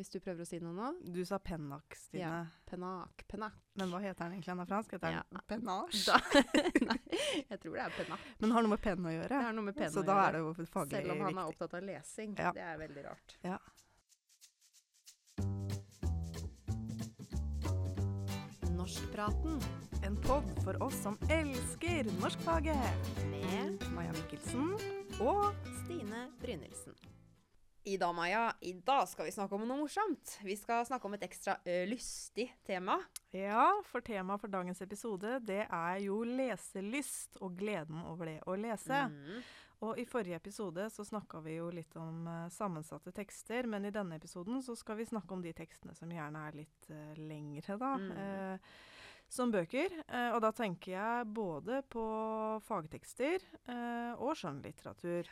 hvis 0.00 0.10
du 0.14 0.18
prøver 0.24 0.42
å 0.42 0.48
si 0.48 0.58
noe 0.64 0.72
nå. 0.76 0.90
Du 1.12 1.20
sa 1.28 1.38
pennak, 1.38 1.94
Stine. 1.98 2.20
Ja. 2.22 2.38
Penak, 2.70 3.24
penak. 3.28 3.58
Men 3.76 3.92
hva 3.92 4.00
heter 4.00 4.24
den 4.26 4.38
egentlig? 4.38 4.52
Han 4.54 4.62
er 4.64 4.70
fransk? 4.70 4.94
Heter 4.96 5.06
den 5.10 5.20
Ja. 5.20 5.42
pennasje? 5.50 6.06
Da, 6.08 6.44
nei, 6.90 6.98
jeg 7.50 7.60
tror 7.60 7.76
det 7.76 7.84
er 7.84 7.96
penak. 7.98 8.24
Men 8.40 8.56
har 8.56 8.64
noe 8.66 8.74
med 8.74 8.82
penn 8.84 9.04
å 9.06 9.12
gjøre? 9.14 9.28
Det 9.34 9.42
har 9.46 9.52
noe 9.58 9.68
med 9.68 9.76
penn 9.76 9.92
Så 9.92 10.00
å 10.00 10.06
da 10.08 10.16
gjøre. 10.16 10.26
er 10.26 10.32
det 10.32 10.40
jo 10.64 10.70
faglig 10.72 10.96
Selv 11.02 11.12
om 11.16 11.20
han 11.28 11.38
er 11.44 11.52
opptatt 11.52 11.76
av 11.80 11.84
lesing. 11.92 12.34
Ja. 12.40 12.52
Det 12.56 12.64
er 12.72 12.80
veldig 12.86 13.04
rart. 13.10 13.36
Ja. 13.44 13.58
Norskpraten 18.76 19.60
En 20.02 20.16
pod 20.16 20.44
for 20.64 20.82
oss 20.82 20.96
som 21.02 21.18
elsker 21.28 22.04
norskfaget. 22.20 22.76
med 23.30 23.84
Maja 23.94 24.12
Mikkelsen 24.12 24.70
og 25.20 25.54
Stine 25.84 26.28
Brynildsen. 26.40 26.94
I 27.84 27.96
dag, 27.96 28.14
Maja, 28.14 28.52
i 28.60 28.72
dag 28.72 29.08
skal 29.08 29.24
vi 29.24 29.32
snakke 29.32 29.56
om 29.56 29.62
noe 29.64 29.80
morsomt. 29.80 30.34
Vi 30.44 30.52
skal 30.58 30.84
snakke 30.84 31.08
om 31.08 31.14
et 31.16 31.22
ekstra 31.24 31.54
ø, 31.64 31.78
lystig 31.88 32.50
tema. 32.66 32.98
Ja, 33.32 33.70
for 33.88 34.04
temaet 34.04 34.42
for 34.42 34.52
dagens 34.52 34.82
episode 34.84 35.38
det 35.48 35.62
er 35.64 36.02
jo 36.04 36.18
leselyst 36.28 37.40
og 37.40 37.56
gleden 37.56 38.02
over 38.04 38.28
det 38.28 38.36
å 38.44 38.58
lese. 38.60 39.00
Mm. 39.08 39.40
Og 39.88 39.96
i 39.96 40.04
forrige 40.04 40.36
episode 40.36 40.90
så 40.92 41.08
snakka 41.08 41.40
vi 41.40 41.56
jo 41.56 41.70
litt 41.72 41.96
om 41.96 42.28
uh, 42.28 42.52
sammensatte 42.52 43.14
tekster, 43.16 43.64
men 43.64 43.88
i 43.88 43.94
denne 43.96 44.20
episoden 44.20 44.60
så 44.60 44.76
skal 44.76 45.00
vi 45.00 45.08
snakke 45.08 45.32
om 45.32 45.40
de 45.40 45.56
tekstene 45.56 45.96
som 45.96 46.12
gjerne 46.12 46.46
er 46.50 46.60
litt 46.60 46.92
uh, 46.92 47.16
lengre, 47.16 47.80
da. 47.80 47.94
Mm. 47.96 48.10
Uh, 48.12 48.96
som 49.30 49.52
bøker. 49.54 49.92
Og 50.34 50.40
da 50.42 50.48
tenker 50.50 50.90
jeg 50.90 51.26
både 51.30 51.84
på 51.86 52.02
fagtekster 52.66 53.44
og 54.18 54.32
skjønnlitteratur. 54.34 55.28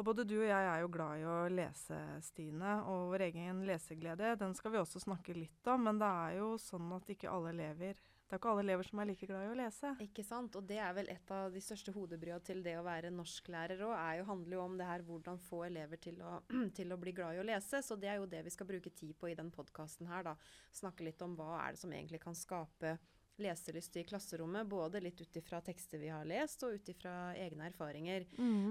Og 0.00 0.04
både 0.08 0.24
du 0.24 0.38
og 0.38 0.46
jeg 0.48 0.64
er 0.64 0.78
jo 0.80 0.88
glad 0.88 1.20
i 1.20 1.24
å 1.28 1.40
lese, 1.52 1.96
Stine, 2.24 2.78
og 2.88 3.10
vår 3.10 3.26
egen 3.26 3.58
leseglede 3.68 4.30
den 4.40 4.54
skal 4.56 4.72
vi 4.72 4.80
også 4.80 5.02
snakke 5.02 5.34
litt 5.36 5.68
om, 5.68 5.84
men 5.84 6.00
det 6.00 6.08
er 6.08 6.38
jo 6.38 6.54
sånn 6.56 6.88
at 6.96 7.12
ikke 7.12 7.28
alle 7.28 7.52
elever 7.52 8.00
det 8.30 8.36
er 8.36 8.38
ikke 8.38 8.50
alle 8.52 8.62
elever 8.62 8.86
som 8.86 9.00
er 9.02 9.08
like 9.08 9.26
glad 9.26 9.42
i 9.42 9.50
å 9.50 9.54
lese. 9.58 9.88
Ikke 10.04 10.22
sant? 10.22 10.54
Og 10.54 10.66
det 10.70 10.76
er 10.78 10.92
vel 10.94 11.08
et 11.10 11.32
av 11.34 11.50
de 11.50 11.60
største 11.66 11.90
hodebrya 11.90 12.36
til 12.46 12.60
det 12.62 12.76
å 12.78 12.84
være 12.86 13.10
norsklærer 13.10 13.82
òg, 13.82 14.22
handler 14.28 14.54
jo 14.54 14.60
om 14.62 14.76
det 14.78 14.86
her 14.86 15.02
hvordan 15.02 15.40
få 15.48 15.64
elever 15.66 15.98
til 15.98 16.20
å, 16.22 16.36
til 16.78 16.94
å 16.94 16.98
bli 17.02 17.10
glad 17.16 17.34
i 17.34 17.42
å 17.42 17.46
lese. 17.48 17.82
Så 17.82 17.98
det 17.98 18.12
er 18.12 18.20
jo 18.22 18.28
det 18.30 18.44
vi 18.46 18.52
skal 18.54 18.70
bruke 18.70 18.94
tid 18.94 19.16
på 19.18 19.32
i 19.32 19.34
den 19.34 19.50
podkasten 19.50 20.06
her, 20.06 20.22
da. 20.30 20.36
Snakke 20.78 21.08
litt 21.08 21.26
om 21.26 21.34
hva 21.34 21.56
er 21.64 21.74
det 21.74 21.82
som 21.82 21.90
egentlig 21.90 22.22
kan 22.22 22.38
skape 22.38 23.00
leselyst 23.42 23.96
i 24.00 24.04
klasserommet. 24.08 24.68
Både 24.70 25.02
litt 25.02 25.20
ut 25.20 25.38
ifra 25.40 25.60
tekster 25.64 26.02
vi 26.02 26.10
har 26.12 26.28
lest, 26.28 26.64
og 26.66 26.76
ut 26.76 26.92
ifra 26.92 27.14
egne 27.38 27.68
erfaringer. 27.70 28.26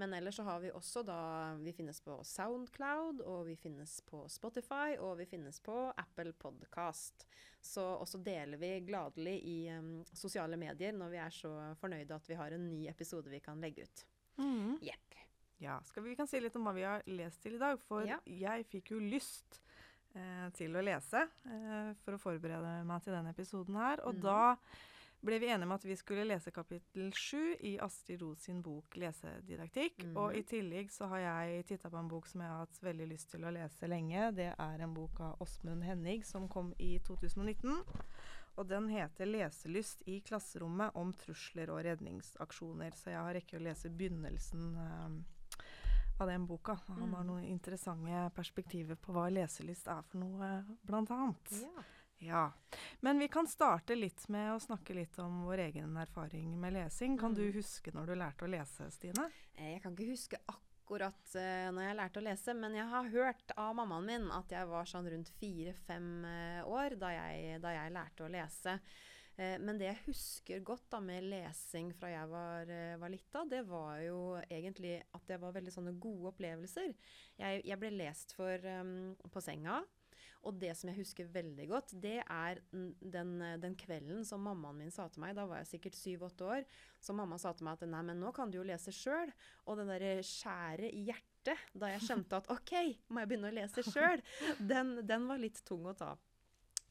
Men 0.00 0.16
ellers 0.16 0.40
så 0.40 0.46
har 0.48 0.58
vi 0.64 0.72
også 0.74 1.04
da 1.06 1.20
Vi 1.60 1.72
finnes 1.76 2.00
på 2.02 2.16
Soundcloud, 2.26 3.22
og 3.22 3.46
vi 3.46 3.54
finnes 3.60 4.00
på 4.10 4.24
Spotify, 4.32 4.96
og 4.98 5.18
vi 5.22 5.28
finnes 5.30 5.60
på 5.62 5.76
Apple 5.96 6.32
Podcast. 6.32 7.26
Så 7.60 7.84
også 8.00 8.18
deler 8.24 8.58
vi 8.58 8.72
gladelig 8.88 9.36
i 9.44 9.58
um, 9.76 10.00
sosiale 10.16 10.56
medier 10.56 10.96
når 10.96 11.10
vi 11.12 11.18
er 11.20 11.34
så 11.34 11.50
fornøyde 11.80 12.16
at 12.16 12.28
vi 12.30 12.38
har 12.38 12.56
en 12.56 12.68
ny 12.70 12.86
episode 12.88 13.30
vi 13.30 13.42
kan 13.44 13.60
legge 13.60 13.84
ut. 13.84 14.06
Mm. 14.40 14.78
Yep. 14.80 15.18
Ja, 15.60 15.82
vi, 15.94 16.00
vi 16.08 16.16
kan 16.16 16.28
si 16.28 16.40
litt 16.40 16.56
om 16.56 16.64
hva 16.64 16.72
vi 16.72 16.86
har 16.88 17.04
lest 17.12 17.42
til 17.44 17.58
i 17.58 17.60
dag. 17.60 17.78
For 17.84 18.06
Ja. 18.08 18.16
jeg 18.24 18.64
fikk 18.72 18.94
jo 18.94 18.98
lyst 18.98 19.60
til 20.56 20.76
å 20.76 20.84
lese 20.84 21.26
eh, 21.46 21.90
for 22.04 22.16
å 22.16 22.22
forberede 22.22 22.80
meg 22.88 23.04
til 23.04 23.14
denne 23.14 23.34
episoden 23.34 23.76
her. 23.80 24.02
Og 24.08 24.16
mm. 24.18 24.22
da 24.24 24.40
ble 25.20 25.36
vi 25.42 25.50
enige 25.52 25.68
om 25.68 25.74
at 25.76 25.84
vi 25.84 25.96
skulle 26.00 26.24
lese 26.24 26.52
kapittel 26.54 27.10
sju 27.12 27.54
i 27.68 27.74
Astrid 27.82 28.22
Ros 28.22 28.46
sin 28.46 28.62
bok 28.64 28.96
'Lesedidaktikk'. 28.96 30.06
Og 30.16 30.36
i 30.36 30.42
tillegg 30.48 30.92
så 30.92 31.10
har 31.12 31.24
jeg 31.26 31.66
titta 31.68 31.90
på 31.92 32.00
en 32.00 32.08
bok 32.08 32.26
som 32.26 32.40
jeg 32.40 32.50
har 32.50 32.64
hatt 32.64 32.82
veldig 32.82 33.08
lyst 33.12 33.30
til 33.34 33.44
å 33.44 33.52
lese 33.54 33.90
lenge. 33.90 34.30
Det 34.36 34.50
er 34.56 34.84
en 34.84 34.94
bok 34.96 35.20
av 35.20 35.42
Åsmund 35.44 35.84
Henning 35.84 36.24
som 36.24 36.48
kom 36.48 36.72
i 36.78 36.96
2019. 37.06 37.84
Og 38.56 38.68
den 38.68 38.88
heter 38.88 39.28
'Leselyst 39.28 40.02
i 40.06 40.20
klasserommet 40.20 40.96
om 40.96 41.12
trusler 41.12 41.70
og 41.70 41.84
redningsaksjoner'. 41.84 42.96
Så 42.96 43.12
jeg 43.12 43.20
har 43.20 43.34
rekket 43.34 43.60
å 43.60 43.64
lese 43.64 43.92
begynnelsen 43.92 44.74
eh, 44.76 45.20
av 46.20 46.28
den 46.28 46.46
boka. 46.46 46.78
Han 46.86 47.12
har 47.14 47.22
Mhm. 47.22 47.26
noen 47.26 47.44
interessante 47.44 48.30
perspektiver 48.34 48.94
på 48.96 49.12
hva 49.12 49.28
leselyst 49.30 49.86
er 49.88 50.02
for 50.02 50.18
noe, 50.18 50.64
blant 50.84 51.10
annet. 51.10 51.50
Ja. 51.62 51.82
Ja. 52.22 52.52
Men 53.00 53.18
vi 53.18 53.28
kan 53.28 53.46
starte 53.46 53.96
litt 53.96 54.28
med 54.28 54.52
å 54.52 54.60
snakke 54.60 54.94
litt 54.94 55.18
om 55.18 55.44
vår 55.46 55.58
egen 55.70 55.96
erfaring 55.96 56.60
med 56.60 56.72
lesing. 56.74 57.18
Kan 57.18 57.32
du 57.34 57.42
Mhm. 57.50 57.54
huske 57.54 57.92
når 57.94 58.06
du 58.06 58.14
lærte 58.14 58.44
å 58.44 58.48
lese, 58.50 58.90
Stine? 58.92 59.30
Eh, 59.56 59.72
Jeg 59.72 59.82
kan 59.82 59.96
ikke 59.96 60.10
huske 60.10 60.36
akkurat 60.46 61.34
uh, 61.36 61.70
når 61.72 61.82
jeg 61.82 61.96
lærte 61.96 62.20
å 62.20 62.22
lese, 62.22 62.54
men 62.54 62.74
jeg 62.74 62.86
har 62.88 63.04
hørt 63.08 63.52
av 63.56 63.74
mammaen 63.76 64.04
min 64.04 64.30
at 64.32 64.48
jeg 64.50 64.66
var 64.66 64.84
sånn 64.84 65.08
rundt 65.10 65.30
fire-fem 65.40 66.24
eh, 66.24 66.62
år 66.64 66.98
da 66.98 67.08
jeg, 67.08 67.60
da 67.62 67.68
jeg 67.70 67.92
lærte 67.92 68.24
å 68.26 68.30
lese. 68.30 68.80
Eh, 69.40 69.56
men 69.62 69.78
det 69.80 69.88
jeg 69.88 70.04
husker 70.08 70.64
godt 70.66 70.90
da 70.92 71.00
med 71.04 71.24
lesing 71.30 71.94
fra 71.96 72.10
jeg 72.12 72.28
var, 72.28 72.68
eh, 72.68 72.98
var 73.00 73.12
lita, 73.12 73.44
det 73.48 73.62
var 73.68 74.02
jo 74.04 74.18
egentlig 74.50 74.98
at 75.16 75.24
det 75.30 75.40
var 75.40 75.54
veldig 75.56 75.72
sånne 75.72 75.94
gode 76.02 76.34
opplevelser. 76.34 76.92
Jeg, 77.40 77.62
jeg 77.64 77.80
ble 77.80 77.94
lest 77.94 78.36
for 78.36 78.68
um, 78.82 79.16
på 79.32 79.42
senga. 79.44 79.80
Og 80.48 80.56
det 80.56 80.72
som 80.76 80.88
jeg 80.88 81.02
husker 81.02 81.28
veldig 81.28 81.66
godt, 81.68 81.92
det 82.00 82.18
er 82.22 82.60
den, 82.72 83.32
den 83.60 83.74
kvelden 83.76 84.22
som 84.24 84.40
mammaen 84.44 84.78
min 84.80 84.92
sa 84.92 85.04
til 85.12 85.20
meg, 85.20 85.34
da 85.36 85.44
var 85.48 85.60
jeg 85.60 85.68
sikkert 85.74 85.98
syv-åtte 85.98 86.46
år, 86.48 86.64
så 86.96 87.12
mamma 87.16 87.36
sa 87.40 87.52
til 87.52 87.68
meg 87.68 87.76
at 87.76 87.90
nei, 87.92 88.00
men 88.08 88.22
nå 88.22 88.32
kan 88.36 88.48
du 88.48 88.56
jo 88.56 88.64
lese 88.64 88.94
sjøl. 88.94 89.32
Og 89.68 89.76
det 89.76 89.88
derre 89.90 90.14
skjæret 90.24 90.96
i 90.96 91.04
hjertet 91.10 91.68
da 91.76 91.92
jeg 91.92 92.06
skjønte 92.06 92.40
at 92.40 92.48
OK, 92.56 92.72
må 93.12 93.20
jeg 93.20 93.32
begynne 93.32 93.52
å 93.52 93.58
lese 93.60 93.84
sjøl, 93.84 94.24
den, 94.72 94.96
den 95.08 95.28
var 95.28 95.44
litt 95.44 95.60
tung 95.68 95.84
å 95.88 95.96
ta. 95.96 96.14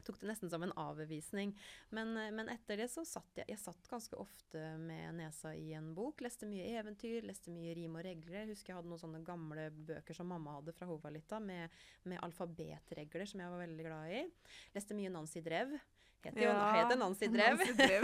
Tok 0.09 0.23
det 0.23 0.31
nesten 0.31 0.49
som 0.49 0.63
en 0.65 0.71
avvisning. 0.73 1.51
Men, 1.93 2.15
eh, 2.17 2.31
men 2.33 2.49
etter 2.49 2.81
det 2.81 2.87
så 2.89 3.03
satt 3.05 3.37
jeg 3.37 3.45
Jeg 3.49 3.61
satt 3.61 3.89
ganske 3.89 4.17
ofte 4.17 4.63
med 4.81 5.19
nesa 5.19 5.53
i 5.53 5.73
en 5.77 5.93
bok. 5.93 6.23
Leste 6.25 6.49
mye 6.49 6.65
eventyr, 6.79 7.21
leste 7.27 7.53
mye 7.53 7.75
rim 7.77 7.99
og 7.99 8.03
regler. 8.07 8.39
Jeg 8.41 8.55
husker 8.55 8.73
jeg 8.73 8.79
hadde 8.79 8.89
noen 8.89 9.03
sånne 9.03 9.21
gamle 9.23 9.69
bøker 9.69 10.17
som 10.17 10.31
mamma 10.33 10.57
hadde 10.57 10.73
fra 10.73 10.89
hun 10.89 11.01
var 11.03 11.13
lita, 11.13 11.39
med, 11.39 11.69
med 12.09 12.21
alfabetregler 12.25 13.29
som 13.29 13.45
jeg 13.45 13.53
var 13.53 13.61
veldig 13.67 13.85
glad 13.85 14.17
i. 14.17 14.25
Leste 14.73 14.97
mye 14.97 15.13
Nancy 15.13 15.45
Drev. 15.45 15.77
Heter 16.23 16.41
jo 16.41 16.49
Ja, 16.49 16.71
heter 16.75 16.97
Nancy 16.99 17.29
Drev. 17.31 17.61
Nancy 17.61 17.73
Drev. 17.77 18.03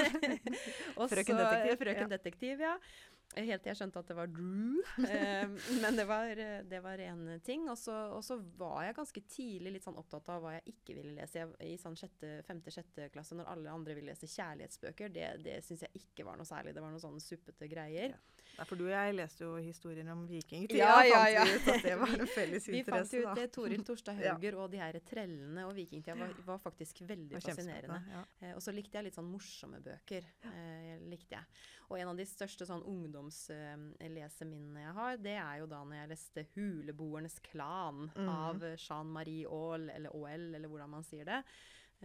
Frøken 1.11 1.41
Detektiv, 1.41 1.77
Frøken 1.81 2.05
ja. 2.05 2.11
Detektiv, 2.13 2.61
ja. 2.63 2.75
Helt 3.35 3.63
til 3.65 3.71
jeg 3.71 3.79
skjønte 3.79 3.99
at 3.99 4.09
det 4.11 4.15
var 4.15 4.29
Drew. 4.31 4.77
Eh, 5.09 5.55
men 5.83 5.97
det 5.99 6.05
var, 6.07 6.39
det 6.69 6.79
var 6.83 7.01
en 7.03 7.25
ting. 7.43 7.65
Og 7.71 7.77
så, 7.79 7.95
og 8.15 8.23
så 8.23 8.37
var 8.59 8.85
jeg 8.85 8.97
ganske 8.99 9.23
tidlig 9.31 9.75
litt 9.75 9.87
sånn 9.87 9.99
opptatt 9.99 10.29
av 10.31 10.43
hva 10.43 10.53
jeg 10.55 10.75
ikke 10.75 10.97
ville 10.99 11.15
lese. 11.17 11.41
Jeg, 11.41 11.55
I 11.65 11.79
sånn 11.81 11.97
sjette, 11.99 12.37
femte-sjette 12.47 13.09
klasse, 13.13 13.35
når 13.37 13.51
alle 13.51 13.73
andre 13.73 13.97
ville 13.97 14.13
lese 14.13 14.29
kjærlighetsbøker, 14.31 15.11
det, 15.15 15.27
det 15.43 15.57
syns 15.65 15.83
jeg 15.87 16.03
ikke 16.05 16.27
var 16.27 16.39
noe 16.39 16.47
særlig. 16.47 16.75
Det 16.77 16.85
var 16.85 16.95
noe 16.95 17.03
sånn 17.03 17.19
suppete 17.23 17.69
greier. 17.71 18.15
Nei, 18.57 18.65
for 18.65 18.75
du 18.79 18.85
og 18.85 18.91
jeg 18.93 19.15
leste 19.17 19.43
jo 19.43 19.55
historier 19.59 20.07
om 20.11 20.21
vikingtida. 20.29 20.77
Ja, 20.79 21.03
ja, 21.03 21.15
fant 21.19 21.33
ja. 21.33 21.43
vi 21.43 21.51
ut 21.55 21.67
at 21.73 21.83
det 21.83 21.95
var 21.99 22.13
en 22.15 22.27
felles 22.37 22.67
Vi 22.67 22.83
fant 22.83 23.01
interesse, 23.03 23.17
ut 23.25 23.35
det. 23.39 23.47
Toril 23.51 23.83
Torstad 23.83 24.15
Ja. 24.25 24.33
Hauger 24.35 24.55
og 24.63 24.71
de 24.71 24.77
her 24.79 24.99
trellene 25.05 25.65
og 25.67 25.73
vikingtida 25.75 26.15
var, 26.19 26.31
var 26.45 26.57
faktisk 26.63 27.01
veldig 27.05 27.35
var 27.35 27.41
fascinerende. 27.49 27.99
Ja. 28.13 28.21
Eh, 28.41 28.53
og 28.55 28.61
så 28.63 28.71
likte 28.75 28.97
jeg 28.97 29.03
litt 29.09 29.17
sånn 29.19 29.27
morsomme 29.31 29.79
bøker. 29.83 30.23
Eh, 30.51 30.95
likte 31.11 31.35
jeg. 31.35 31.45
Og 31.89 31.99
en 31.99 32.09
av 32.09 32.17
de 32.17 32.25
største 32.25 32.65
sånn 32.65 32.81
ungdomsleseminnene 32.89 34.81
jeg 34.87 34.93
har, 34.97 35.17
det 35.21 35.35
er 35.37 35.59
jo 35.61 35.67
da 35.69 35.83
når 35.85 35.95
jeg 35.99 36.11
leste 36.13 36.45
'Huleboernes 36.55 37.37
klan' 37.45 38.09
Mhm. 38.15 38.29
av 38.29 38.63
eh, 38.63 38.75
Jean-Marie 38.77 39.45
Aall, 39.47 39.89
eller 39.89 40.09
Aall, 40.15 40.55
eller 40.55 40.67
hvordan 40.69 40.89
man 40.89 41.03
sier 41.03 41.25
det. 41.25 41.43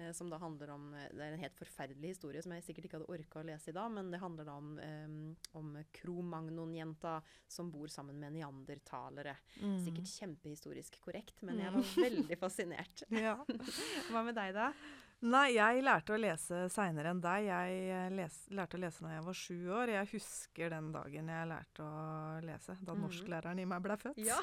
Eh, 0.01 0.13
som 0.13 0.31
da 0.31 0.37
handler 0.37 0.71
om 0.71 0.95
eh, 0.95 1.09
Det 1.13 1.25
er 1.25 1.35
en 1.35 1.43
helt 1.43 1.59
forferdelig 1.59 2.15
historie 2.15 2.43
som 2.43 2.55
jeg 2.55 2.65
sikkert 2.67 2.89
ikke 2.89 3.01
hadde 3.01 3.13
orka 3.13 3.41
å 3.41 3.47
lese 3.47 3.73
i 3.73 3.77
dag, 3.77 3.91
men 3.93 4.11
det 4.13 4.23
handler 4.23 4.49
da 4.49 4.57
om, 4.61 4.73
eh, 4.85 5.53
om 5.59 5.75
Cro-Magnon-jenta 6.01 7.19
som 7.51 7.71
bor 7.73 7.91
sammen 7.93 8.21
med 8.21 8.37
neandertalere. 8.39 9.37
Mm. 9.61 9.79
Sikkert 9.85 10.15
kjempehistorisk 10.15 11.01
korrekt, 11.05 11.43
men 11.47 11.61
jeg 11.63 11.75
var 11.77 11.95
veldig 12.07 12.41
fascinert. 12.41 13.05
Ja. 13.11 13.37
Hva 14.11 14.25
med 14.27 14.39
deg, 14.39 14.55
da? 14.57 14.71
Nei, 15.21 15.51
jeg 15.53 15.83
lærte 15.85 16.15
å 16.15 16.19
lese 16.21 16.63
seinere 16.73 17.11
enn 17.13 17.19
deg. 17.21 17.45
Jeg 17.45 17.81
eh, 17.93 18.07
les, 18.17 18.37
lærte 18.57 18.79
å 18.79 18.81
lese 18.81 19.05
da 19.05 19.11
jeg 19.13 19.25
var 19.27 19.37
sju 19.37 19.57
år. 19.77 19.93
Jeg 19.93 20.09
husker 20.15 20.73
den 20.73 20.89
dagen 20.95 21.29
jeg 21.29 21.51
lærte 21.51 21.85
å 21.85 22.39
lese, 22.47 22.77
da 22.81 22.95
mm. 22.97 23.03
norsklæreren 23.05 23.61
i 23.61 23.67
meg 23.69 23.85
ble 23.85 23.99
født. 24.01 24.23
Ja. 24.25 24.39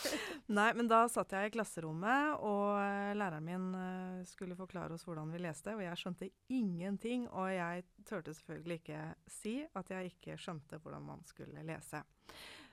Nei, 0.60 0.68
men 0.78 0.90
da 0.90 1.02
satt 1.10 1.34
jeg 1.34 1.50
i 1.50 1.54
klasserommet, 1.56 2.38
og 2.46 2.78
eh, 2.78 3.10
læreren 3.18 3.48
min 3.48 3.66
eh, 3.74 4.22
skulle 4.30 4.58
forklare 4.58 4.94
oss 4.94 5.06
hvordan 5.08 5.34
vi 5.34 5.42
leste, 5.42 5.74
og 5.74 5.82
jeg 5.82 5.98
skjønte 5.98 6.30
ingenting. 6.54 7.26
Og 7.34 7.50
jeg 7.50 7.84
turte 8.06 8.36
selvfølgelig 8.38 8.80
ikke 8.84 9.02
si 9.40 9.56
at 9.66 9.94
jeg 9.96 10.14
ikke 10.14 10.38
skjønte 10.38 10.78
hvordan 10.78 11.10
man 11.10 11.26
skulle 11.26 11.66
lese. 11.66 12.04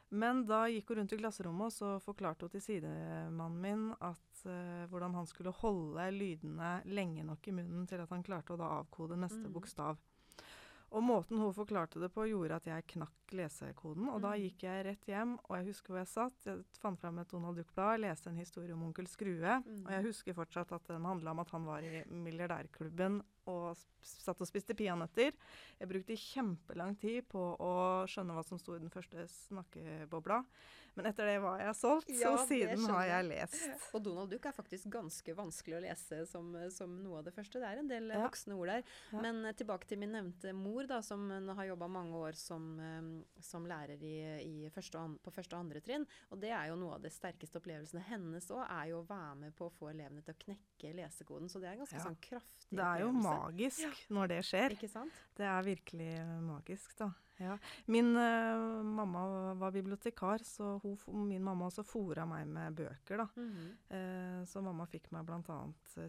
Men 0.09 0.45
da 0.47 0.65
gikk 0.71 0.87
hun 0.89 0.97
rundt 1.01 1.13
i 1.13 1.17
klasserommet, 1.19 1.65
og 1.67 1.71
så 1.75 1.87
forklarte 1.99 2.45
hun 2.47 2.49
til 2.53 2.61
sidemannen 2.63 3.57
min 3.61 3.87
at 3.99 4.43
uh, 4.45 4.85
hvordan 4.87 5.13
han 5.19 5.25
skulle 5.27 5.51
holde 5.51 6.05
lydene 6.15 6.81
lenge 6.85 7.23
nok 7.27 7.47
i 7.47 7.51
munnen 7.51 7.87
til 7.87 7.99
at 7.99 8.09
han 8.09 8.23
klarte 8.23 8.53
å 8.55 8.57
da 8.61 8.69
avkode 8.81 9.17
neste 9.19 9.43
Mm. 9.47 9.53
bokstav. 9.53 9.97
Og 10.95 11.03
måten 11.03 11.37
hun 11.37 11.51
forklarte 11.51 11.99
det 11.99 12.13
på, 12.13 12.23
gjorde 12.29 12.55
at 12.55 12.63
jeg 12.65 12.85
knakk 12.93 13.33
lesekoden. 13.35 14.07
Og 14.07 14.21
da 14.21 14.29
Mm. 14.31 14.39
gikk 14.45 14.63
jeg 14.63 14.85
rett 14.85 15.05
hjem, 15.05 15.33
og 15.49 15.57
jeg 15.57 15.65
husker 15.65 15.87
hvor 15.91 15.97
jeg 15.99 16.07
satt. 16.07 16.45
Jeg 16.45 16.63
fant 16.79 16.97
fram 16.99 17.19
et 17.19 17.27
Donald 17.27 17.57
Duck-blad, 17.57 17.99
leste 17.99 18.27
en 18.29 18.37
historie 18.37 18.71
om 18.73 18.83
onkel 18.83 19.05
Skrue. 19.07 19.61
Mm. 19.65 19.83
Og 19.85 19.91
jeg 19.91 20.03
husker 20.05 20.33
fortsatt 20.33 20.71
at 20.71 20.87
den 20.87 21.03
handla 21.03 21.31
om 21.31 21.39
at 21.39 21.51
han 21.51 21.65
var 21.65 21.79
i 21.83 22.05
milliardærklubben 22.07 23.21
og 23.47 23.77
satt 24.07 24.39
og 24.41 24.47
spiste 24.47 24.75
peanøtter. 24.77 25.33
Jeg 25.79 25.89
brukte 25.91 26.15
kjempelang 26.15 26.95
tid 27.01 27.25
på 27.31 27.41
å 27.59 27.73
skjønne 28.07 28.35
hva 28.37 28.43
som 28.47 28.59
sto 28.61 28.75
i 28.77 28.81
den 28.83 28.91
første 28.93 29.25
snakkebobla. 29.47 30.43
Men 30.97 31.05
etter 31.11 31.27
det 31.29 31.35
var 31.43 31.59
jeg 31.61 31.75
solgt, 31.77 32.07
Ja, 32.09 32.31
så 32.33 32.47
det 32.49 32.57
siden 32.57 32.85
har 32.89 33.03
jeg 33.05 33.25
lest. 33.27 33.57
Og 33.93 34.01
Donald 34.01 34.31
Duck 34.33 34.47
er 34.49 34.55
faktisk 34.55 34.87
ganske 34.89 35.35
vanskelig 35.37 35.75
å 35.77 35.81
lese 35.83 36.23
som, 36.25 36.47
som 36.73 36.95
noe 37.03 37.19
av 37.19 37.27
det 37.27 37.35
første. 37.35 37.59
Det 37.61 37.67
er 37.69 37.81
en 37.83 37.91
del 37.91 38.07
Ja. 38.15 38.23
voksne 38.23 38.55
ord 38.57 38.71
der. 38.71 38.81
Ja. 39.11 39.21
Men 39.21 39.45
eh, 39.45 39.53
tilbake 39.53 39.85
til 39.85 39.99
min 40.01 40.15
nevnte 40.15 40.55
mor, 40.57 40.87
da, 40.89 40.97
som 41.05 41.27
eh, 41.29 41.53
har 41.59 41.69
jobba 41.69 41.87
mange 41.87 42.17
år 42.17 42.33
som, 42.39 42.65
eh, 42.81 43.11
som 43.45 43.67
lærer 43.69 44.01
i, 44.01 44.15
i 44.41 44.71
første 44.73 44.97
og 44.97 45.03
an, 45.03 45.19
på 45.21 45.35
første 45.35 45.53
og 45.53 45.67
andre 45.67 45.83
trinn. 45.85 46.07
Og 46.33 46.41
det 46.41 46.49
er 46.49 46.71
jo 46.71 46.79
noe 46.81 46.97
av 46.97 47.05
de 47.05 47.13
sterkeste 47.13 47.61
opplevelsene 47.61 48.01
hennes 48.09 48.49
òg, 48.49 48.63
er 48.65 48.89
jo 48.95 49.03
å 49.03 49.07
være 49.11 49.35
med 49.43 49.53
på 49.59 49.69
å 49.69 49.75
få 49.77 49.91
elevene 49.93 50.25
til 50.25 50.33
å 50.33 50.41
knekke 50.47 50.95
lesekoden. 50.97 51.45
Så 51.53 51.61
det 51.61 51.69
er 51.69 51.77
en 51.77 51.85
ganske 51.85 52.01
sånn 52.07 52.17
kraftig 52.25 52.73
Det 52.73 52.81
er 52.81 53.05
jo 53.05 53.11
opplevelse. 53.13 53.36
Magisk 53.37 54.03
når 54.13 54.33
det 54.33 54.41
skjer. 54.47 54.75
Ikke 54.77 54.89
sant? 54.91 55.23
Det 55.37 55.45
er 55.47 55.65
virkelig 55.65 56.11
eh, 56.17 56.35
magisk, 56.43 56.93
da. 56.99 57.11
Ja. 57.37 57.57
Min 57.85 58.15
uh, 58.17 58.83
mamma 58.83 59.53
var 59.53 59.71
bibliotekar, 59.71 60.41
så 60.43 60.79
hun, 60.83 61.27
min 61.27 61.43
mamma 61.43 61.67
også 61.69 61.83
fora 61.85 62.25
meg 62.25 62.47
med 62.49 62.73
bøker, 62.79 63.21
da. 63.21 63.27
Mm 63.35 63.51
-hmm. 63.51 63.75
uh, 63.93 64.45
så 64.45 64.61
mamma 64.61 64.85
fikk 64.85 65.11
meg 65.11 65.25
bl.a. 65.25 65.59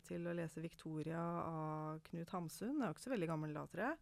til 0.09 0.27
å 0.27 0.33
lese 0.33 0.61
'Victoria' 0.61 1.43
av 1.45 2.01
Knut 2.01 2.31
Hamsun. 2.31 2.81
Jeg 2.81 2.81
var 2.81 2.91
ikke 2.91 3.03
så 3.03 3.11
veldig 3.11 3.29
gammel 3.29 3.55
da, 3.55 3.67
tror 3.67 3.85
jeg. 3.85 3.97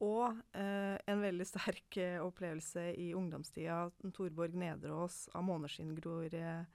Og 0.00 0.30
uh, 0.54 0.96
en 1.06 1.20
veldig 1.20 1.46
sterk 1.46 1.98
opplevelse 2.22 2.94
i 2.96 3.14
ungdomstida. 3.14 3.90
Torborg 4.12 4.54
Nedreås 4.54 5.28
av 5.34 5.42
'Måneskinngror'. 5.42 6.66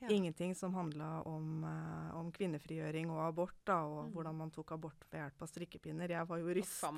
Eh, 0.00 0.06
Ja. 0.06 0.14
Ingenting 0.14 0.54
som 0.54 0.74
handla 0.74 1.22
om, 1.22 1.64
uh, 1.64 2.16
om 2.16 2.32
kvinnefrigjøring 2.32 3.08
og 3.10 3.20
abort, 3.28 3.56
da, 3.64 3.78
og 3.80 4.04
mm. 4.04 4.12
hvordan 4.12 4.36
man 4.36 4.50
tok 4.52 4.72
abort 4.76 5.06
ved 5.10 5.22
hjelp 5.22 5.42
av 5.42 5.48
strikkepinner. 5.48 6.12
Jeg 6.12 6.28
var 6.28 6.42
jo 6.42 6.56
rysta. 6.58 6.90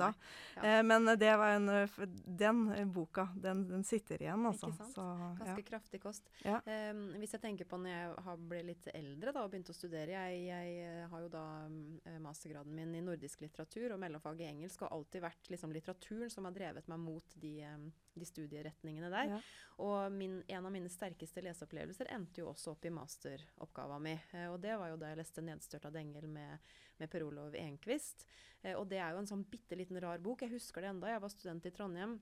Ja. 0.56 0.62
Uh, 0.62 0.82
men 0.82 1.06
det 1.18 1.36
var 1.38 1.54
en, 1.54 1.68
eh, 1.68 1.98
den 2.26 2.72
eh, 2.74 2.84
boka, 2.84 3.28
den, 3.36 3.68
den 3.68 3.84
sitter 3.84 4.22
igjen, 4.22 4.46
altså. 4.46 4.72
Ikke 4.72 4.82
sant? 4.82 4.94
Så, 4.94 5.06
ja. 5.20 5.28
Ganske 5.38 5.64
kraftig 5.68 6.00
kost. 6.02 6.30
Ehm, 6.44 7.04
hvis 7.20 7.34
jeg 7.36 7.42
tenker 7.42 7.68
på 7.68 7.78
når 7.80 7.94
jeg 7.94 8.10
har 8.26 8.42
ble 8.50 8.62
litt 8.72 8.90
eldre 8.94 9.34
da, 9.34 9.44
og 9.44 9.52
begynte 9.52 9.74
å 9.74 9.76
studere 9.76 10.16
Jeg, 10.16 10.42
jeg 10.48 10.74
eh, 10.82 11.06
har 11.10 11.24
jo 11.24 11.30
da 11.32 11.44
eh, 11.68 12.18
mastergraden 12.22 12.74
min 12.74 12.94
i 12.98 13.04
nordisk 13.04 13.42
litteratur 13.44 13.94
og 13.94 14.02
mellomfag 14.02 14.42
i 14.42 14.50
engelsk, 14.50 14.82
og 14.84 14.98
alltid 14.98 15.24
vært 15.24 15.50
liksom, 15.52 15.74
litteraturen 15.76 16.32
som 16.32 16.48
har 16.48 16.56
drevet 16.56 16.90
meg 16.90 17.02
mot 17.02 17.38
de, 17.40 17.54
um, 17.68 17.88
de 18.18 18.28
studieretningene 18.28 19.10
der. 19.12 19.34
Ja. 19.36 19.40
Og 19.84 20.12
min, 20.12 20.40
en 20.50 20.66
av 20.66 20.74
mine 20.74 20.90
sterkeste 20.90 21.42
leseopplevelser 21.46 22.10
endte 22.14 22.42
jo 22.42 22.50
også 22.50 22.74
opp 22.74 22.86
i 22.87 22.87
masteroppgava 22.94 23.98
mi. 24.02 24.14
Eh, 24.32 24.46
og 24.52 24.58
det 24.62 24.74
var 24.78 24.92
jo 24.92 24.98
da 25.00 25.12
jeg 25.12 25.20
leste 25.20 25.44
'Nedstørt 25.44 25.86
av 25.88 25.94
Dengel' 25.94 26.28
med, 26.28 26.58
med 26.98 27.10
Per 27.10 27.24
Olov 27.26 27.54
Enquist. 27.54 28.26
Eh, 28.62 28.74
og 28.74 28.88
det 28.88 28.98
er 28.98 29.12
jo 29.12 29.22
en 29.22 29.30
sånn 29.30 29.44
bitte 29.44 29.76
liten 29.78 30.00
rar 30.00 30.18
bok. 30.18 30.42
Jeg 30.42 30.56
husker 30.56 30.82
det 30.82 30.90
enda. 30.90 31.12
Jeg 31.12 31.22
var 31.22 31.32
student 31.34 31.66
i 31.66 31.70
Trondheim 31.70 32.18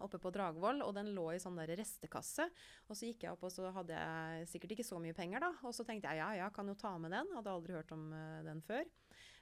oppe 0.00 0.18
på 0.18 0.32
Dragvoll, 0.32 0.80
og 0.82 0.94
den 0.96 1.12
lå 1.12 1.26
i 1.34 1.40
sånn 1.42 1.58
der 1.60 1.74
restekasse. 1.76 2.46
Og 2.88 2.96
så 2.96 3.10
gikk 3.10 3.26
jeg 3.26 3.34
opp, 3.34 3.44
og 3.44 3.52
så 3.52 3.68
hadde 3.74 3.96
jeg 3.96 4.48
sikkert 4.48 4.76
ikke 4.76 4.86
så 4.86 5.00
mye 5.02 5.16
penger, 5.16 5.44
da. 5.44 5.52
Og 5.68 5.74
så 5.76 5.84
tenkte 5.84 6.08
jeg 6.08 6.22
ja, 6.22 6.30
ja, 6.40 6.48
kan 6.54 6.68
jo 6.68 6.78
ta 6.78 6.96
med 6.98 7.12
den. 7.12 7.28
Hadde 7.36 7.52
aldri 7.52 7.76
hørt 7.76 7.92
om 7.92 8.08
uh, 8.14 8.40
den 8.46 8.62
før. 8.64 8.88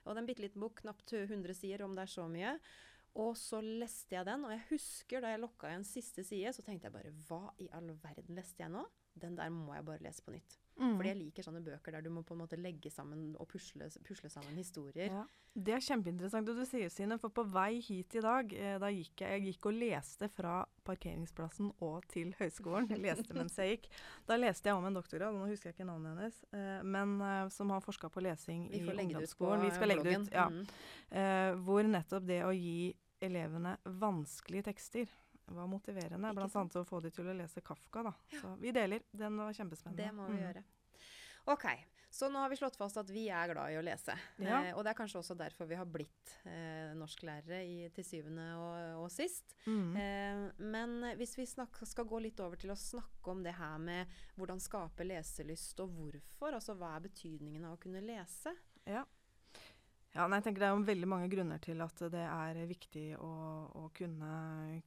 Og 0.03 0.11
det 0.11 0.17
er 0.17 0.23
en 0.25 0.31
bitte 0.31 0.43
liten 0.43 0.63
bok, 0.63 0.81
knapt 0.83 1.15
100 1.15 1.55
sider, 1.55 1.85
om 1.85 1.95
det 1.95 2.07
er 2.07 2.13
så 2.13 2.27
mye. 2.31 2.57
Og 3.19 3.35
så 3.39 3.61
leste 3.65 4.15
jeg 4.15 4.27
den, 4.29 4.45
og 4.47 4.53
jeg 4.55 4.67
husker 4.71 5.23
da 5.25 5.33
jeg 5.33 5.43
lokka 5.43 5.71
igjen 5.71 5.87
siste 5.87 6.25
side, 6.27 6.53
så 6.55 6.63
tenkte 6.65 6.89
jeg 6.89 6.95
bare 6.95 7.15
hva 7.29 7.55
i 7.63 7.69
all 7.75 7.91
verden 8.03 8.39
leste 8.39 8.63
jeg 8.63 8.73
nå? 8.73 8.85
Den 9.21 9.37
der 9.39 9.53
må 9.53 9.75
jeg 9.77 9.87
bare 9.87 10.03
lese 10.05 10.25
på 10.25 10.35
nytt. 10.35 10.59
Mm. 10.79 10.95
Fordi 10.95 11.11
jeg 11.11 11.19
liker 11.19 11.43
sånne 11.43 11.61
bøker 11.67 11.95
der 11.97 12.05
du 12.07 12.11
må 12.15 12.23
på 12.23 12.37
en 12.37 12.43
måte 12.45 12.59
legge 12.59 12.91
sammen 12.93 13.33
og 13.43 13.49
pusle, 13.51 13.89
pusle 14.07 14.31
sammen 14.31 14.59
historier. 14.61 15.11
Ja. 15.11 15.25
Det 15.59 15.73
er 15.75 15.83
kjempeinteressant 15.83 16.47
det 16.47 16.55
du 16.55 16.63
sier, 16.69 16.91
Sine. 16.93 17.17
For 17.19 17.35
på 17.35 17.43
vei 17.51 17.81
hit 17.83 18.15
i 18.15 18.23
dag, 18.23 18.53
eh, 18.55 18.77
da 18.79 18.91
gikk 18.95 19.25
jeg, 19.25 19.41
jeg 19.41 19.55
gikk 19.57 19.67
og 19.73 19.79
leste 19.81 20.29
fra 20.31 20.61
parkeringsplassen 20.87 21.73
og 21.83 22.07
til 22.13 22.31
høyskolen. 22.39 22.87
Jeg 22.93 23.03
leste 23.03 23.35
mens 23.35 23.59
jeg 23.59 23.75
gikk. 23.75 23.91
Da 24.29 24.39
leste 24.39 24.71
jeg 24.71 24.79
om 24.79 24.87
en 24.87 25.01
doktorgrad, 25.01 25.35
nå 25.35 25.51
husker 25.51 25.73
jeg 25.73 25.79
ikke 25.79 25.89
navnet 25.89 26.15
hennes, 26.15 26.39
eh, 26.55 26.79
men 26.87 27.19
eh, 27.27 27.43
som 27.55 27.75
har 27.75 27.83
forska 27.83 28.13
på 28.15 28.23
lesing 28.23 28.69
i 28.71 28.85
ungdomsskolen. 28.87 29.67
Vi 29.67 29.75
skal 29.75 29.91
legge 29.91 30.07
det 30.07 30.17
ut, 30.23 30.33
ja. 30.37 30.47
Mm. 30.53 30.65
Hvor 31.65 31.87
nettopp 31.89 32.27
det 32.29 32.43
å 32.45 32.53
gi 32.55 32.93
elevene 33.25 33.75
vanskelige 33.99 34.69
tekster 34.69 35.11
var 35.57 35.67
motiverende. 35.69 36.33
Blant 36.35 36.53
sant? 36.53 36.73
annet 36.75 36.81
å 36.83 36.89
få 36.89 37.01
de 37.03 37.11
til 37.11 37.27
å 37.27 37.37
lese 37.37 37.61
Kafka. 37.65 38.03
da. 38.03 38.13
Så 38.41 38.57
vi 38.61 38.73
deler. 38.73 39.03
Den 39.13 39.37
var 39.37 39.53
kjempespennende. 39.53 39.97
Det 39.97 40.13
må 40.15 40.27
vi 40.29 40.37
Mm. 40.39 40.43
gjøre. 40.49 40.65
Ok, 41.49 41.65
så 42.11 42.29
nå 42.31 42.39
har 42.43 42.49
vi 42.51 42.57
slått 42.57 42.77
fast 42.77 42.97
at 42.99 43.09
vi 43.09 43.29
er 43.33 43.49
glad 43.55 43.73
i 43.73 43.77
å 43.79 43.83
lese. 43.83 44.13
Ja. 44.39 44.63
Eh, 44.65 44.75
og 44.77 44.85
det 44.85 44.91
er 44.91 44.99
kanskje 44.99 45.19
også 45.23 45.37
derfor 45.37 45.67
vi 45.67 45.75
har 45.77 45.87
blitt 45.87 46.35
eh, 46.45 46.93
norsklærere 46.95 47.63
i, 47.65 47.89
til 47.89 48.05
syvende 48.05 48.51
og, 48.59 49.05
og 49.05 49.11
sist. 49.11 49.55
Mm. 49.67 49.97
Eh, 49.97 50.53
men 50.61 51.17
hvis 51.17 51.37
vi 51.39 51.47
snak, 51.47 51.79
skal 51.89 52.05
gå 52.05 52.21
litt 52.21 52.41
over 52.41 52.57
til 52.57 52.71
å 52.71 52.77
snakke 52.77 53.31
om 53.33 53.43
det 53.43 53.55
her 53.55 53.79
med 53.79 54.07
hvordan 54.37 54.61
skape 54.61 55.07
leselyst, 55.09 55.81
og 55.81 55.89
hvorfor, 55.97 56.53
altså 56.53 56.77
hva 56.77 56.97
er 56.97 57.07
betydningen 57.09 57.65
av 57.65 57.79
å 57.79 57.81
kunne 57.81 58.05
lese? 58.05 58.53
Ja. 58.85 59.05
Ja, 60.17 60.25
nei, 60.27 60.39
jeg 60.41 60.45
tenker 60.49 60.63
Det 60.63 60.69
er 60.69 60.73
jo 60.75 60.87
veldig 60.89 61.09
mange 61.11 61.29
grunner 61.31 61.61
til 61.63 61.83
at 61.85 62.01
det 62.11 62.23
er 62.25 62.59
viktig 62.67 63.05
å, 63.23 63.29
å 63.77 63.83
kunne, 63.95 64.31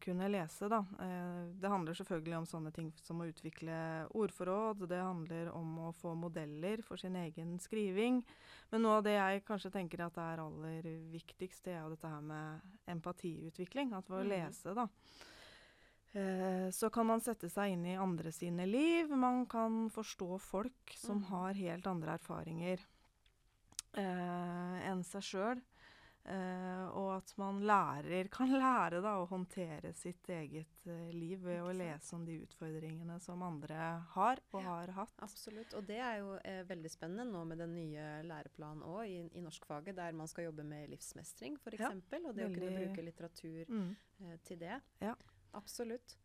kunne 0.01 0.27
lese. 0.33 0.68
Da. 0.71 0.79
Eh, 1.00 1.44
det 1.62 1.69
handler 1.71 1.95
selvfølgelig 1.95 2.38
om 2.39 2.47
sånne 2.50 2.71
ting 2.75 2.89
som 3.00 3.21
å 3.21 3.27
utvikle 3.29 3.77
ordforråd. 4.18 4.81
Det 4.89 5.00
handler 5.00 5.51
om 5.56 5.77
å 5.88 5.91
få 5.95 6.15
modeller 6.19 6.81
for 6.83 7.00
sin 7.00 7.15
egen 7.21 7.53
skriving. 7.62 8.23
Men 8.73 8.83
noe 8.83 8.97
av 9.00 9.06
det 9.06 9.13
jeg 9.15 9.44
kanskje 9.47 9.71
tenker 9.77 10.03
at 10.07 10.18
er 10.19 10.41
aller 10.44 10.90
viktigst, 11.13 11.63
det 11.69 11.78
er 11.78 11.83
jo 11.85 11.94
dette 11.94 12.11
her 12.11 12.23
med 12.25 12.59
empatiutvikling. 12.92 13.94
At 13.95 14.09
ved 14.09 14.23
å 14.23 14.25
Mhm. 14.25 14.31
lese, 14.33 14.73
da. 14.75 14.87
Eh, 16.13 16.68
så 16.75 16.90
kan 16.92 17.06
man 17.07 17.21
sette 17.21 17.47
seg 17.47 17.71
inn 17.71 17.85
i 17.85 17.95
andre 17.95 18.31
sine 18.33 18.66
liv. 18.68 19.07
Man 19.09 19.45
kan 19.45 19.85
forstå 19.90 20.42
folk 20.42 20.95
som 20.97 21.21
Mhm. 21.21 21.30
har 21.30 21.54
helt 21.54 21.87
andre 21.87 22.18
erfaringer 22.18 22.80
enn 23.98 25.04
seg 25.04 25.24
sjøl. 25.24 25.62
Eh, 26.24 26.83
og 26.94 27.16
at 27.16 27.31
man 27.42 27.64
lærer, 27.66 28.28
kan 28.36 28.52
lære 28.54 29.00
da, 29.02 29.16
å 29.18 29.26
håndtere 29.26 29.90
sitt 29.98 30.28
eget 30.30 30.83
eh, 30.86 31.07
liv 31.10 31.42
ved 31.42 31.64
å 31.66 31.71
lese 31.74 32.14
om 32.14 32.21
de 32.28 32.36
utfordringene 32.44 33.16
som 33.24 33.42
andre 33.42 33.80
har 34.14 34.38
og 34.54 34.62
har 34.68 34.92
hatt. 35.00 35.16
Absolutt. 35.26 35.74
Og 35.80 35.88
det 35.90 35.98
er 35.98 36.19
jo 36.21 36.36
eh, 36.45 36.62
veldig 36.69 36.92
spennende 36.94 37.26
nå 37.26 37.42
med 37.50 37.57
den 37.64 37.74
nye 37.74 38.06
læreplanen 38.30 38.86
òg 38.86 39.10
i, 39.10 39.18
i 39.33 39.42
norskfaget, 39.42 39.98
der 39.98 40.14
man 40.14 40.30
skal 40.30 40.45
jobbe 40.52 40.64
med 40.69 40.94
livsmestring 40.94 41.57
f.eks. 41.57 41.81
Ja, 41.81 41.90
og 42.21 42.36
det 42.38 42.45
å 42.52 42.54
kunne 42.54 42.78
bruke 42.78 43.07
litteratur 43.10 43.66
Mm. 43.71 43.95
eh, 44.21 44.38
til 44.45 44.62
det. 44.62 44.78
Ja. 45.02 45.16
Absolutt. 45.57 46.19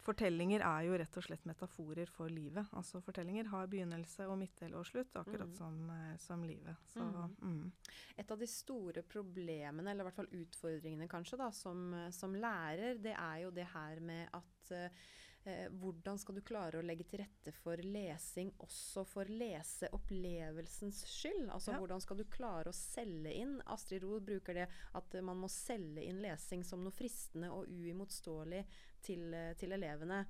Fortellinger 0.00 0.60
er 0.64 0.86
jo 0.86 0.94
rett 0.96 1.16
og 1.20 1.24
slett 1.26 1.44
metaforer 1.44 2.08
for 2.08 2.28
livet. 2.32 2.66
Altså 2.72 3.02
Fortellinger 3.04 3.50
har 3.52 3.66
begynnelse 3.68 4.26
og 4.28 4.38
midtdel 4.40 4.74
og 4.74 4.86
slutt, 4.88 5.12
akkurat 5.20 5.48
Mm. 5.48 5.56
som, 5.56 5.90
eh, 5.90 6.16
som 6.16 6.42
livet. 6.44 6.76
Så, 6.86 7.00
Mm. 7.04 7.36
mm. 7.42 7.72
Et 8.18 8.30
av 8.30 8.38
de 8.38 8.46
store 8.46 9.02
problemene, 9.02 9.90
eller 9.90 10.04
i 10.04 10.08
hvert 10.08 10.14
fall 10.16 10.26
utfordringene 10.32 11.08
kanskje, 11.08 11.36
da, 11.38 11.50
som, 11.50 11.92
eh, 11.94 12.10
som 12.10 12.32
lærer, 12.34 12.94
det 13.02 13.14
er 13.16 13.42
jo 13.42 13.50
det 13.50 13.66
her 13.66 14.00
med 14.00 14.28
at 14.32 14.70
eh, 14.72 14.88
eh, 15.46 15.68
hvordan 15.70 16.18
skal 16.18 16.34
du 16.34 16.40
klare 16.42 16.72
å 16.80 16.84
legge 16.84 17.04
til 17.08 17.20
rette 17.20 17.52
for 17.52 17.76
lesing 17.76 18.52
også 18.60 19.06
for 19.06 19.24
leseopplevelsens 19.24 21.04
skyld? 21.06 21.48
Altså 21.50 21.72
Ja. 21.72 21.78
hvordan 21.78 22.00
skal 22.00 22.16
du 22.18 22.24
klare 22.24 22.68
å 22.68 22.74
selge 22.74 23.32
inn? 23.34 23.60
Astrid 23.66 24.02
Roe 24.02 24.20
bruker 24.20 24.54
det 24.54 24.68
at 24.94 25.22
man 25.22 25.38
må 25.40 25.48
selge 25.48 26.04
inn 26.06 26.20
lesing 26.20 26.62
som 26.64 26.82
noe 26.84 26.92
fristende 26.92 27.50
og 27.50 27.66
uimotståelig 27.68 28.64
til, 29.04 29.28
eh, 29.34 29.52
til 29.60 29.76
elevene. 29.76 30.24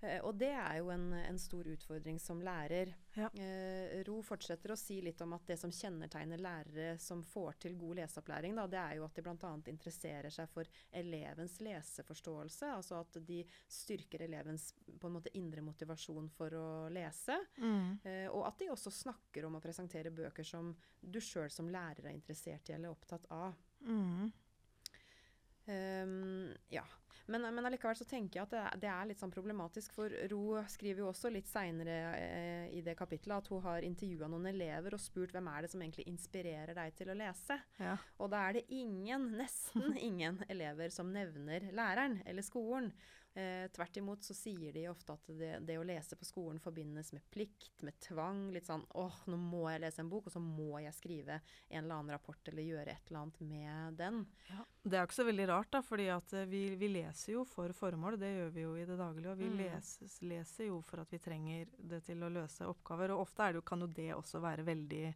Eh, 0.00 0.20
og 0.20 0.34
det 0.36 0.50
er 0.52 0.76
jo 0.80 0.90
en, 0.92 1.08
en 1.16 1.38
stor 1.40 1.66
utfordring 1.72 2.18
som 2.20 2.40
lærer. 2.44 2.92
Ja. 3.16 3.30
Eh, 3.32 4.02
Ro 4.06 4.18
fortsetter 4.24 4.74
å 4.74 4.78
si 4.78 4.98
litt 5.04 5.20
om 5.24 5.32
at 5.36 5.46
det 5.48 5.56
som 5.60 5.72
kjennetegner 5.72 6.40
lærere 6.42 6.96
som 7.00 7.22
får 7.24 7.56
til 7.64 7.76
god 7.80 8.02
leseopplæring, 8.02 8.56
da, 8.58 8.66
det 8.70 8.80
er 8.82 8.98
jo 8.98 9.06
at 9.06 9.16
de 9.16 9.24
bl.a. 9.24 9.52
interesserer 9.72 10.32
seg 10.34 10.50
for 10.52 10.68
elevens 11.00 11.58
leseforståelse. 11.64 12.72
Altså 12.76 13.00
at 13.00 13.20
de 13.26 13.40
styrker 13.72 14.26
elevens 14.28 14.68
på 15.00 15.08
en 15.08 15.16
måte 15.16 15.32
indre 15.38 15.64
motivasjon 15.64 16.28
for 16.36 16.58
å 16.60 16.66
lese. 16.92 17.38
Mm. 17.56 17.96
Eh, 18.04 18.26
og 18.28 18.44
at 18.50 18.60
de 18.60 18.72
også 18.74 18.92
snakker 18.92 19.48
om 19.48 19.56
å 19.56 19.64
presentere 19.64 20.12
bøker 20.14 20.44
som 20.46 20.74
du 21.00 21.22
sjøl 21.24 21.48
som 21.52 21.72
lærer 21.72 22.10
er 22.10 22.16
interessert 22.16 22.68
i 22.68 22.76
eller 22.76 22.92
opptatt 22.92 23.24
av. 23.32 23.56
Mm. 23.86 24.28
Um, 25.66 26.52
ja. 26.70 26.84
Men, 27.28 27.42
men 27.54 27.66
allikevel 27.66 27.96
så 27.98 28.04
tenker 28.06 28.38
jeg 28.38 28.46
at 28.46 28.52
det, 28.54 28.60
er- 28.62 28.80
det 28.84 28.90
er 28.92 29.08
litt 29.10 29.18
sånn 29.22 29.32
problematisk. 29.34 29.92
For 29.96 30.12
Ro 30.30 30.60
skriver 30.70 31.02
jo 31.02 31.08
også 31.10 31.30
litt 31.34 31.48
seinere 31.50 31.96
eh, 32.20 32.68
i 32.78 32.82
det 32.86 32.94
kapittelet 32.98 33.42
at 33.42 33.50
hun 33.50 33.64
har 33.64 33.82
intervjua 33.86 34.28
noen 34.30 34.46
elever 34.52 34.94
og 34.94 35.02
spurt 35.02 35.34
hvem 35.34 35.48
er 35.50 35.66
det 35.66 35.72
som 35.72 35.82
egentlig 35.82 36.06
inspirerer 36.12 36.74
deg 36.78 36.94
til 36.98 37.10
å 37.10 37.18
lese. 37.18 37.58
Ja. 37.82 37.96
Og 38.22 38.30
da 38.30 38.44
er 38.48 38.58
det 38.60 38.64
ingen, 38.78 39.32
nesten 39.40 39.96
ingen 40.08 40.38
elever 40.48 40.94
som 40.94 41.10
nevner 41.14 41.66
læreren 41.74 42.20
eller 42.26 42.46
skolen. 42.46 42.92
Eh, 43.36 43.66
tvert 43.68 43.96
imot 44.00 44.22
så 44.24 44.32
sier 44.32 44.72
de 44.72 44.86
ofte 44.88 45.12
at 45.12 45.26
det, 45.36 45.50
det 45.68 45.74
å 45.76 45.82
lese 45.84 46.16
på 46.16 46.24
skolen 46.24 46.56
forbindes 46.58 47.10
med 47.12 47.20
plikt, 47.30 47.82
med 47.84 47.92
tvang. 48.00 48.46
Litt 48.54 48.64
sånn 48.64 48.86
åh, 48.96 49.18
nå 49.28 49.36
må 49.36 49.66
jeg 49.68 49.82
lese 49.82 50.00
en 50.00 50.08
bok, 50.08 50.30
og 50.30 50.32
så 50.32 50.40
må 50.40 50.78
jeg 50.80 50.94
skrive 50.96 51.36
en 51.68 51.82
eller 51.84 51.98
annen 51.98 52.14
rapport 52.16 52.48
eller 52.48 52.64
gjøre 52.64 52.94
et 52.94 53.10
eller 53.10 53.20
annet 53.26 53.40
med 53.44 53.98
den. 54.00 54.22
Det 54.86 54.96
er 54.96 55.02
jo 55.04 55.10
ikke 55.10 55.18
så 55.20 55.26
veldig 55.28 55.48
rart, 55.50 55.70
da, 55.76 55.82
fordi 55.84 56.06
at 56.14 56.32
eh, 56.32 56.46
vi, 56.48 56.62
vi 56.80 56.88
leser 56.94 57.34
jo 57.34 57.44
for 57.44 57.76
formål. 57.76 58.16
Det 58.24 58.32
gjør 58.38 58.54
vi 58.56 58.64
jo 58.64 58.72
i 58.80 58.86
det 58.88 58.96
daglige. 59.02 59.34
Og 59.34 59.38
vi 59.44 59.50
Mm. 59.52 59.58
leses, 59.60 60.16
leser 60.22 60.70
jo 60.70 60.80
for 60.80 61.04
at 61.04 61.12
vi 61.12 61.18
trenger 61.18 61.66
det 61.76 62.00
til 62.08 62.24
å 62.24 62.32
løse 62.32 62.64
oppgaver. 62.64 63.12
Og 63.12 63.26
ofte 63.28 63.42
er 63.44 63.52
det 63.52 63.60
jo, 63.60 63.66
kan 63.68 63.80
jo 63.84 63.86
det 64.00 64.14
også 64.16 64.40
være 64.40 64.64
veldig 64.64 65.14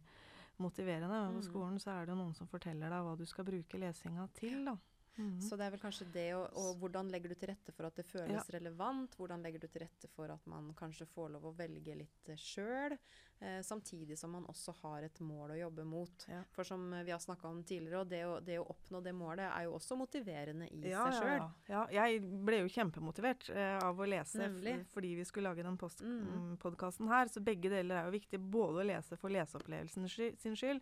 motiverende. 0.61 1.25
På 1.33 1.41
Mm. 1.41 1.49
skolen 1.49 1.79
så 1.81 1.89
er 1.97 2.05
det 2.05 2.13
jo 2.13 2.21
noen 2.21 2.35
som 2.35 2.47
forteller 2.47 2.89
deg 2.89 3.01
hva 3.01 3.17
du 3.17 3.25
skal 3.25 3.45
bruke 3.45 3.79
lesinga 3.81 4.29
til, 4.37 4.65
da. 4.65 4.77
Mhm. 5.17 5.41
Så 5.43 5.57
det 5.59 5.65
er 5.65 5.71
vel 5.73 5.81
kanskje 5.81 6.05
det, 6.13 6.27
og, 6.35 6.53
og 6.57 6.77
hvordan 6.79 7.09
legger 7.11 7.29
du 7.33 7.35
til 7.35 7.51
rette 7.51 7.73
for 7.75 7.85
at 7.89 7.95
det 7.99 8.05
føles 8.07 8.47
Ja. 8.47 8.57
relevant? 8.59 9.15
Hvordan 9.19 9.43
legger 9.43 9.59
du 9.59 9.67
til 9.67 9.83
rette 9.83 10.07
for 10.15 10.31
at 10.31 10.45
man 10.47 10.73
kanskje 10.73 11.05
får 11.05 11.29
lov 11.35 11.49
å 11.49 11.55
velge 11.57 11.95
litt 11.99 12.29
uh, 12.31 12.35
sjøl? 12.39 12.95
Eh, 13.41 13.61
samtidig 13.65 14.19
som 14.19 14.29
man 14.35 14.43
også 14.45 14.73
har 14.83 15.01
et 15.07 15.19
mål 15.25 15.55
å 15.55 15.55
jobbe 15.57 15.81
mot. 15.89 16.25
Ja. 16.29 16.43
For 16.53 16.63
som 16.67 16.83
vi 17.05 17.09
har 17.09 17.17
snakka 17.19 17.47
om 17.49 17.63
tidligere, 17.65 18.03
og 18.03 18.09
det 18.11 18.19
å, 18.29 18.35
det 18.45 18.59
å 18.61 18.67
oppnå 18.69 18.99
det 19.01 19.15
målet 19.17 19.47
er 19.49 19.63
jo 19.65 19.71
også 19.79 19.97
motiverende 19.97 20.67
i 20.69 20.81
ja, 20.91 21.07
seg 21.09 21.23
sjøl. 21.23 21.39
ja, 21.39 21.47
ja. 21.73 21.81
jeg 22.05 22.19
ble 22.45 22.59
jo 22.61 22.69
kjempemotivert 22.69 23.49
eh, 23.49 23.79
av 23.81 23.97
å 23.97 24.05
lese 24.05 24.51
fordi 24.93 25.15
vi 25.17 25.25
skulle 25.25 25.49
lage 25.49 25.65
den 25.65 25.79
Mm. 25.81 26.57
podkasten 26.61 27.07
her. 27.09 27.27
Så 27.33 27.41
begge 27.41 27.69
deler 27.73 27.95
er 28.03 28.05
jo 28.05 28.13
viktig. 28.13 28.37
Både 28.53 28.83
å 28.83 28.85
lese 28.85 29.17
for 29.17 29.33
leseopplevelsen 29.33 30.05
sky 30.07 30.35
sin 30.37 30.53
skyld, 30.55 30.81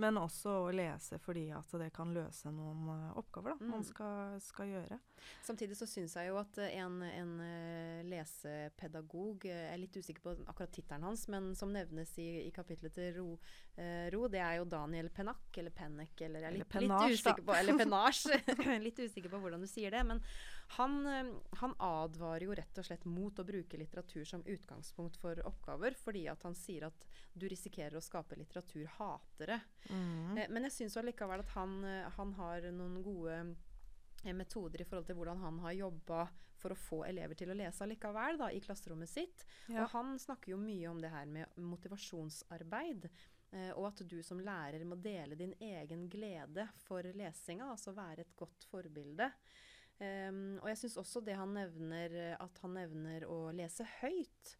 men 0.00 0.16
også 0.16 0.54
å 0.64 0.72
lese 0.72 1.18
fordi 1.20 1.50
at 1.52 1.68
det 1.76 1.90
kan 1.92 2.14
løse 2.14 2.48
noen 2.54 2.88
uh, 2.88 3.18
oppgaver 3.20 3.52
da, 3.52 3.66
man 3.68 3.82
Mm. 3.82 3.84
skal, 3.84 4.40
skal 4.40 4.66
gjøre. 4.72 4.98
Samtidig 5.44 5.76
så 5.76 5.86
syns 5.86 6.14
jeg 6.16 6.28
jo 6.30 6.38
at 6.40 6.56
eh, 6.62 6.72
en, 6.80 7.02
en 7.02 7.32
eh, 7.44 8.02
lesepedagog 8.06 9.44
Jeg 9.48 9.72
er 9.72 9.80
litt 9.80 9.96
usikker 9.98 10.22
på 10.24 10.34
akkurat 10.48 10.72
tittelen 10.74 11.04
hans, 11.08 11.26
men 11.28 11.50
som 11.58 11.72
nevnes 11.98 12.18
i, 12.18 12.46
i 12.46 12.50
kapitlet 12.50 12.94
til 12.94 13.14
Ro, 13.18 13.38
eh, 13.76 14.08
Ro, 14.12 14.28
det 14.28 14.40
er 14.40 14.58
jo 14.58 14.64
Daniel 14.64 15.08
Pennak, 15.10 15.50
eller 15.56 15.70
Pennek, 15.70 16.20
eller 16.20 16.44
jeg 16.44 16.50
er 16.50 16.56
litt, 16.56 16.68
Pennage, 16.68 17.10
litt 17.10 17.20
usikker 17.20 17.44
på 17.44 17.56
Eller 17.56 17.78
Penage. 17.78 18.78
litt 18.86 18.98
usikker 18.98 19.32
på 19.32 19.40
hvordan 19.42 19.60
du 19.64 19.68
sier 19.70 19.94
det. 19.94 20.02
Men 20.06 20.22
han, 20.78 20.98
eh, 21.06 21.32
han 21.60 21.74
advarer 21.78 22.46
jo 22.46 22.56
rett 22.58 22.78
og 22.78 22.88
slett 22.88 23.06
mot 23.08 23.38
å 23.38 23.46
bruke 23.46 23.80
litteratur 23.80 24.24
som 24.28 24.44
utgangspunkt 24.46 25.18
for 25.20 25.40
oppgaver, 25.48 25.96
fordi 25.98 26.26
at 26.30 26.44
han 26.46 26.56
sier 26.58 26.88
at 26.88 27.08
du 27.34 27.48
risikerer 27.48 27.98
å 27.98 28.04
skape 28.04 28.38
litteraturhatere. 28.38 29.60
Mm. 29.90 30.36
Eh, 30.38 30.46
Men 30.48 30.68
jeg 30.68 30.76
syns 30.80 30.98
allikevel 31.00 31.44
at 31.44 31.56
han, 31.56 31.80
eh, 31.84 32.10
han 32.18 32.36
har 32.38 32.70
noen 32.72 33.00
gode 33.02 33.40
eh, 33.42 34.34
metoder 34.34 34.82
i 34.82 34.88
forhold 34.88 35.08
til 35.08 35.18
hvordan 35.18 35.42
han 35.42 35.64
har 35.64 35.80
jobba 35.86 36.28
for 36.58 36.74
å 36.74 36.78
få 36.78 37.00
elever 37.08 37.38
til 37.38 37.52
å 37.52 37.56
lese 37.56 37.84
allikevel 37.84 38.40
da, 38.40 38.50
i 38.52 38.60
klasserommet 38.64 39.10
sitt. 39.10 39.44
Ja. 39.66 39.84
Og 39.84 39.92
han 39.94 40.18
snakker 40.20 40.54
jo 40.54 40.60
mye 40.60 40.90
om 40.90 41.00
det 41.02 41.12
her 41.12 41.28
med 41.30 41.58
motivasjonsarbeid. 41.62 43.08
Eh, 43.50 43.70
og 43.72 43.88
at 43.88 44.02
du 44.10 44.18
som 44.26 44.42
lærer 44.44 44.84
må 44.84 44.98
dele 45.00 45.38
din 45.38 45.54
egen 45.62 46.06
glede 46.12 46.68
for 46.84 47.06
lesinga, 47.16 47.70
altså 47.72 47.96
være 47.96 48.26
et 48.26 48.36
godt 48.36 48.68
forbilde. 48.68 49.30
Um, 49.98 50.60
og 50.60 50.68
jeg 50.70 50.78
syns 50.78 50.98
også 51.00 51.20
det 51.26 51.34
han 51.34 51.56
nevner, 51.56 52.12
at 52.38 52.60
han 52.62 52.76
nevner 52.76 53.24
å 53.26 53.48
lese 53.50 53.86
høyt. 53.98 54.52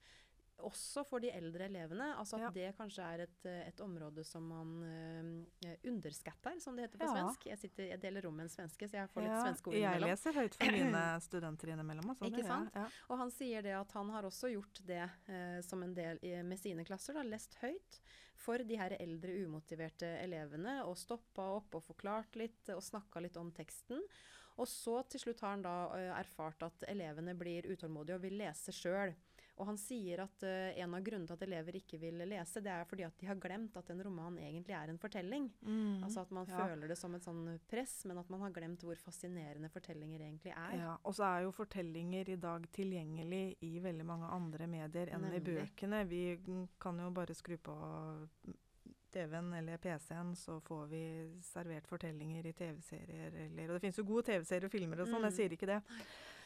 Også 0.67 1.05
for 1.07 1.23
de 1.23 1.31
eldre 1.31 1.69
elevene. 1.69 2.09
Altså 2.19 2.35
at 2.37 2.43
Ja. 2.43 2.51
det 2.51 2.77
kanskje 2.77 3.05
er 3.07 3.21
et, 3.27 3.47
et 3.69 3.81
område 3.81 4.25
som 4.27 4.43
man 4.43 4.73
uh, 4.83 5.75
underskatter, 5.87 6.59
som 6.61 6.75
det 6.77 6.89
heter 6.89 6.99
på 6.99 7.07
Ja. 7.07 7.15
svensk. 7.15 7.47
Jeg, 7.47 7.59
sitter, 7.59 7.85
jeg 7.93 8.01
deler 8.03 8.23
rom 8.27 8.35
med 8.37 8.49
en 8.49 8.55
svenske, 8.55 8.89
så 8.91 8.99
jeg 8.99 9.11
får 9.13 9.23
litt 9.23 9.31
Ja, 9.31 9.43
svenske 9.47 9.71
ord 9.71 9.77
jeg 9.79 10.01
leser 10.03 10.33
høyt 10.41 10.57
for 10.59 10.73
mine 10.79 11.03
studenter 11.29 11.69
innimellom. 11.75 12.11
Altså, 12.11 12.25
Ikke 12.27 12.43
det 12.43 12.47
sant? 12.51 12.73
Ja. 12.75 12.87
Og 13.09 13.19
han 13.23 13.31
sier 13.31 13.63
det 13.63 13.75
at 13.79 13.93
han 13.93 14.11
har 14.11 14.23
også 14.27 14.51
gjort 14.53 14.81
det 14.89 15.05
uh, 15.29 15.61
som 15.63 15.83
en 15.87 15.95
del 15.95 16.19
i, 16.27 16.35
med 16.43 16.59
sine 16.59 16.85
klasser, 16.85 17.15
da, 17.15 17.23
lest 17.23 17.55
høyt 17.63 18.01
for 18.39 18.59
de 18.63 18.77
her 18.79 18.97
eldre 18.99 19.35
umotiverte 19.47 20.07
elevene, 20.23 20.81
og 20.87 20.99
stoppa 20.99 21.47
opp 21.57 21.75
og 21.75 21.83
forklart 21.83 22.37
litt 22.39 22.69
og 22.75 22.83
snakka 22.83 23.21
litt 23.23 23.37
om 23.37 23.51
teksten. 23.55 24.03
Og 24.59 24.67
så 24.67 25.01
til 25.11 25.21
slutt 25.23 25.41
har 25.47 25.55
han 25.55 25.63
da 25.63 25.77
uh, 25.95 26.19
erfart 26.19 26.63
at 26.67 26.83
elevene 26.91 27.35
blir 27.39 27.67
utålmodige 27.71 28.19
og 28.19 28.23
vil 28.27 28.39
lese 28.43 28.75
sjøl. 28.75 29.15
Og 29.59 29.67
han 29.67 29.77
sier 29.77 30.21
at 30.23 30.43
uh, 30.47 30.79
en 30.79 30.95
av 30.95 31.03
grunnene 31.03 31.27
til 31.27 31.35
at 31.35 31.43
elever 31.49 31.77
ikke 31.81 31.99
vil 31.99 32.19
lese, 32.31 32.61
det 32.63 32.71
er 32.71 32.85
fordi 32.87 33.03
at 33.09 33.17
de 33.19 33.27
har 33.27 33.35
glemt 33.43 33.77
at 33.77 33.91
en 33.91 34.03
roman 34.07 34.37
egentlig 34.39 34.75
er 34.79 34.89
en 34.93 34.99
fortelling. 35.03 35.49
Mm. 35.67 36.05
Altså 36.05 36.21
at 36.23 36.31
man 36.31 36.47
Ja. 36.47 36.67
føler 36.67 36.89
det 36.89 36.97
som 36.99 37.15
et 37.15 37.23
sånn 37.27 37.59
press, 37.69 38.05
men 38.07 38.19
at 38.19 38.31
man 38.31 38.41
har 38.41 38.51
glemt 38.55 38.81
hvor 38.87 38.97
fascinerende 38.97 39.69
fortellinger 39.69 40.21
egentlig 40.21 40.53
er. 40.55 40.77
Ja, 40.79 40.97
og 41.05 41.15
så 41.15 41.25
er 41.25 41.43
jo 41.43 41.51
fortellinger 41.53 42.29
i 42.31 42.37
dag 42.37 42.71
tilgjengelig 42.73 43.57
i 43.63 43.79
veldig 43.81 44.07
mange 44.07 44.27
andre 44.31 44.67
medier 44.67 45.11
enn 45.13 45.25
i 45.35 45.41
bøkene. 45.41 46.07
Vi 46.09 46.23
kan 46.81 46.99
jo 46.99 47.11
bare 47.11 47.35
skru 47.35 47.57
på 47.59 47.75
TV-en 49.11 49.53
eller 49.55 49.77
PC-en, 49.81 50.35
så 50.37 50.61
får 50.61 50.87
vi 50.91 51.03
servert 51.43 51.87
fortellinger 51.89 52.47
i 52.47 52.53
TV-serier 52.53 53.35
eller 53.47 53.71
Og 53.71 53.75
det 53.79 53.81
finnes 53.87 53.97
jo 53.99 54.05
gode 54.05 54.27
TV-serier 54.29 54.67
og 54.69 54.71
filmer 54.75 55.01
og 55.01 55.09
sånn, 55.09 55.23
Mm. 55.23 55.31
jeg 55.31 55.33
sier 55.33 55.53
ikke 55.57 55.67
det. 55.67 55.83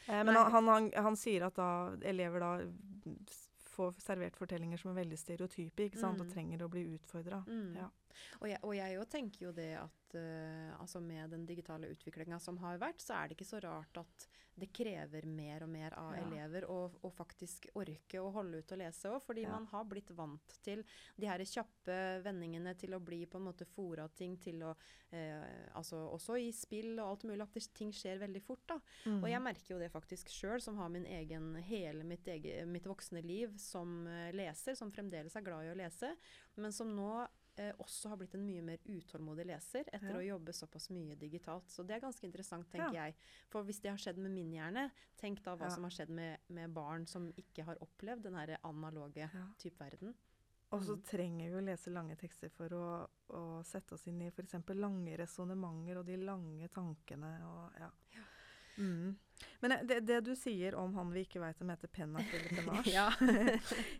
Eh, 0.07 0.23
men 0.23 0.35
han, 0.35 0.67
han, 0.67 0.91
han, 0.95 1.15
sier 1.15 1.45
at 1.47 1.55
da 1.55 1.95
elever 2.01 2.39
da 2.43 2.51
får 3.73 3.95
servert 4.03 4.37
fortellinger 4.37 4.77
som 4.77 4.91
er 4.91 5.01
veldig 5.01 5.17
stereotype, 5.17 5.87
ikke 5.87 5.99
sant, 5.99 6.21
og 6.21 6.27
Mm. 6.27 6.33
trenger 6.33 6.63
å 6.65 6.69
bli 6.69 6.83
utfordra. 6.95 7.43
Mm. 7.47 7.75
Ja. 7.75 7.89
Og 8.41 8.47
jeg, 8.49 8.61
og 8.63 8.75
jeg 8.77 9.09
tenker 9.11 9.47
jo 9.47 9.51
det 9.55 9.71
at 9.81 10.17
uh, 10.17 10.79
altså 10.79 11.01
med 11.03 11.33
den 11.33 11.45
digitale 11.49 11.89
utviklinga 11.93 12.39
som 12.39 12.57
har 12.63 12.79
vært, 12.81 13.01
så 13.03 13.17
er 13.17 13.27
det 13.29 13.37
ikke 13.39 13.51
så 13.55 13.61
rart 13.63 14.01
at 14.03 14.27
det 14.53 14.67
krever 14.69 15.25
mer 15.25 15.63
og 15.65 15.69
mer 15.73 15.95
av 15.97 16.11
Ja. 16.13 16.21
elever 16.27 16.67
å 16.69 16.91
å 17.01 17.09
faktisk 17.09 17.65
orke 17.73 18.19
å 18.21 18.31
holde 18.31 18.59
ut 18.61 18.71
og 18.71 18.77
lese 18.77 19.09
òg. 19.09 19.21
Fordi 19.25 19.41
Ja. 19.41 19.49
man 19.49 19.65
har 19.65 19.83
blitt 19.85 20.11
vant 20.11 20.59
til 20.61 20.83
de 21.17 21.25
her 21.25 21.39
kjappe 21.39 22.21
vendingene 22.23 22.77
til 22.77 22.93
å 22.93 22.99
bli 23.03 23.25
på 23.25 23.37
en 23.37 23.47
måte 23.47 23.65
fora 23.65 24.07
ting 24.09 24.37
til 24.37 24.61
å 24.61 24.75
uh, 25.13 25.69
Altså 25.73 25.97
også 26.13 26.37
i 26.37 26.51
spill 26.51 26.99
og 26.99 27.09
alt 27.09 27.23
mulig, 27.23 27.41
at 27.41 27.53
det, 27.53 27.73
ting 27.73 27.91
skjer 27.91 28.19
veldig 28.19 28.41
fort, 28.41 28.61
da. 28.67 28.79
Mm. 29.05 29.23
Og 29.23 29.29
jeg 29.29 29.41
merker 29.41 29.73
jo 29.73 29.79
det 29.79 29.91
faktisk 29.91 30.29
sjøl, 30.29 30.61
som 30.61 30.77
har 30.77 30.89
min 30.89 31.05
egen, 31.05 31.55
hele 31.55 32.03
mitt, 32.03 32.27
ege, 32.27 32.65
mitt 32.65 32.85
voksne 32.85 33.21
liv 33.25 33.55
som 33.57 34.05
eh, 34.07 34.31
leser, 34.33 34.75
som 34.75 34.91
fremdeles 34.91 35.35
er 35.35 35.41
glad 35.45 35.65
i 35.65 35.71
å 35.73 35.77
lese, 35.77 36.15
men 36.55 36.71
som 36.71 36.93
nå 36.95 37.27
eh, 37.57 37.71
også 37.79 38.09
har 38.09 38.17
blitt 38.17 38.33
en 38.35 38.45
mye 38.45 38.61
mer 38.63 38.77
utålmodig 38.85 39.45
leser 39.45 39.83
etter 39.93 40.09
Ja. 40.09 40.17
å 40.17 40.39
jobbe 40.39 40.53
såpass 40.53 40.89
mye 40.89 41.15
digitalt. 41.15 41.67
Så 41.69 41.85
det 41.85 41.95
er 41.95 41.99
ganske 42.07 42.23
interessant, 42.25 42.69
tenker 42.69 42.93
Ja. 42.93 43.05
jeg. 43.05 43.15
For 43.49 43.63
hvis 43.63 43.79
det 43.81 43.89
har 43.91 43.97
skjedd 43.97 44.17
med 44.17 44.31
min 44.31 44.51
hjerne, 44.51 44.91
tenk 45.17 45.43
da 45.43 45.55
hva 45.55 45.65
Ja. 45.65 45.69
som 45.69 45.83
har 45.83 45.91
skjedd 45.91 46.09
med, 46.09 46.39
med 46.49 46.73
barn 46.73 47.05
som 47.05 47.31
ikke 47.33 47.63
har 47.65 47.75
opplevd 47.77 48.23
den 48.23 48.33
her 48.35 48.57
analoge 48.63 49.29
Ja. 49.33 49.47
type 49.57 49.77
verden. 49.79 50.15
Og 50.71 50.81
så 50.81 50.95
Mm. 50.97 51.03
trenger 51.03 51.49
vi 51.51 51.57
å 51.57 51.65
lese 51.65 51.91
lange 51.93 52.15
tekster 52.17 52.49
for 52.49 52.67
å, 52.69 53.09
å 53.29 53.63
sette 53.63 53.93
oss 53.93 54.07
inn 54.07 54.21
i 54.23 54.27
f.eks. 54.31 54.53
lange 54.73 55.15
resonnementer 55.17 55.97
og 55.97 56.05
de 56.07 56.17
lange 56.17 56.67
tankene 56.69 57.43
og 57.45 57.71
ja. 57.79 57.91
Mm. 58.77 59.15
Men 59.61 59.71
eh, 59.77 59.83
det, 59.89 59.99
det 60.07 60.19
du 60.27 60.33
sier 60.35 60.75
om 60.79 60.93
han 60.97 61.11
vi 61.13 61.23
ikke 61.25 61.41
veit 61.43 61.61
om 61.61 61.69
heter 61.73 61.87
Pennak 61.93 62.33
eller 62.33 62.49
Penage. 62.57 63.05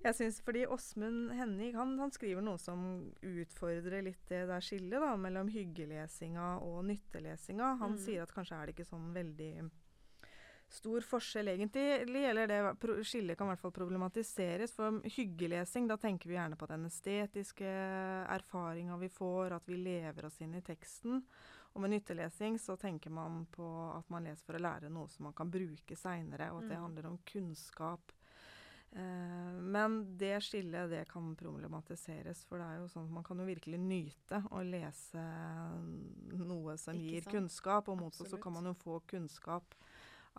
Jeg 0.04 0.16
synes 0.18 0.42
fordi 0.46 0.66
Åsmund 0.68 1.32
Henning 1.38 1.76
han, 1.78 1.96
han 2.00 2.12
skriver 2.16 2.42
noe 2.46 2.60
som 2.62 2.84
utfordrer 3.22 4.04
litt 4.06 4.26
det 4.30 4.46
der 4.50 4.64
skillet 4.64 5.00
da, 5.04 5.14
mellom 5.20 5.48
hyggelesinga 5.54 6.58
og 6.66 6.84
nyttelesinga. 6.90 7.76
Han 7.84 7.94
Mm. 7.94 8.02
sier 8.02 8.24
at 8.24 8.34
kanskje 8.34 8.58
er 8.58 8.66
det 8.70 8.74
ikke 8.78 8.90
sånn 8.90 9.12
veldig 9.14 9.70
stor 10.74 11.04
forskjell 11.06 11.52
egentlig. 11.52 11.84
Eller 12.26 12.48
det 12.50 12.60
skillet 13.06 13.38
kan 13.38 13.46
i 13.46 13.52
hvert 13.54 13.62
fall 13.62 13.76
problematiseres. 13.76 14.74
For 14.74 15.02
hyggelesing, 15.06 15.86
da 15.88 15.98
tenker 16.02 16.32
vi 16.32 16.38
gjerne 16.40 16.58
på 16.58 16.66
den 16.72 16.88
estetiske 16.90 17.70
erfaringa 18.34 18.98
vi 18.98 19.10
får, 19.14 19.54
at 19.60 19.68
vi 19.70 19.78
lever 19.84 20.26
oss 20.26 20.40
inn 20.42 20.56
i 20.58 20.64
teksten. 20.66 21.22
Og 21.74 21.82
med 21.82 21.90
nyttelesing 21.96 22.60
så 22.62 22.76
tenker 22.78 23.10
man 23.10 23.46
på 23.52 23.66
at 23.98 24.10
man 24.14 24.24
leser 24.24 24.46
for 24.46 24.54
å 24.60 24.62
lære 24.62 24.92
noe 24.94 25.10
som 25.10 25.24
man 25.26 25.34
kan 25.34 25.50
bruke 25.50 25.96
seinere, 25.98 26.52
og 26.54 26.64
at 26.64 26.70
det 26.70 26.78
Mm. 26.78 26.84
handler 26.84 27.06
om 27.10 27.18
kunnskap 27.26 28.12
Eh, 28.96 29.54
men 29.60 30.18
det 30.18 30.36
skillet 30.44 30.90
det 30.92 31.08
kan 31.10 31.32
problematiseres, 31.36 32.44
for 32.46 32.62
det 32.62 32.66
er 32.68 32.78
jo 32.78 32.90
sånn 32.94 33.08
at 33.08 33.12
man 33.16 33.24
kan 33.26 33.40
jo 33.42 33.46
virkelig 33.48 33.80
nyte 33.82 34.44
å 34.54 34.62
lese 34.62 35.24
noe 36.38 36.76
som 36.78 36.94
Ikke 36.94 37.10
gir 37.16 37.24
sant? 37.26 37.34
kunnskap, 37.34 37.90
og 37.90 37.98
motsatt 38.04 38.30
så 38.30 38.38
kan 38.42 38.54
man 38.54 38.70
jo 38.70 38.76
få 38.78 39.00
kunnskap 39.10 39.74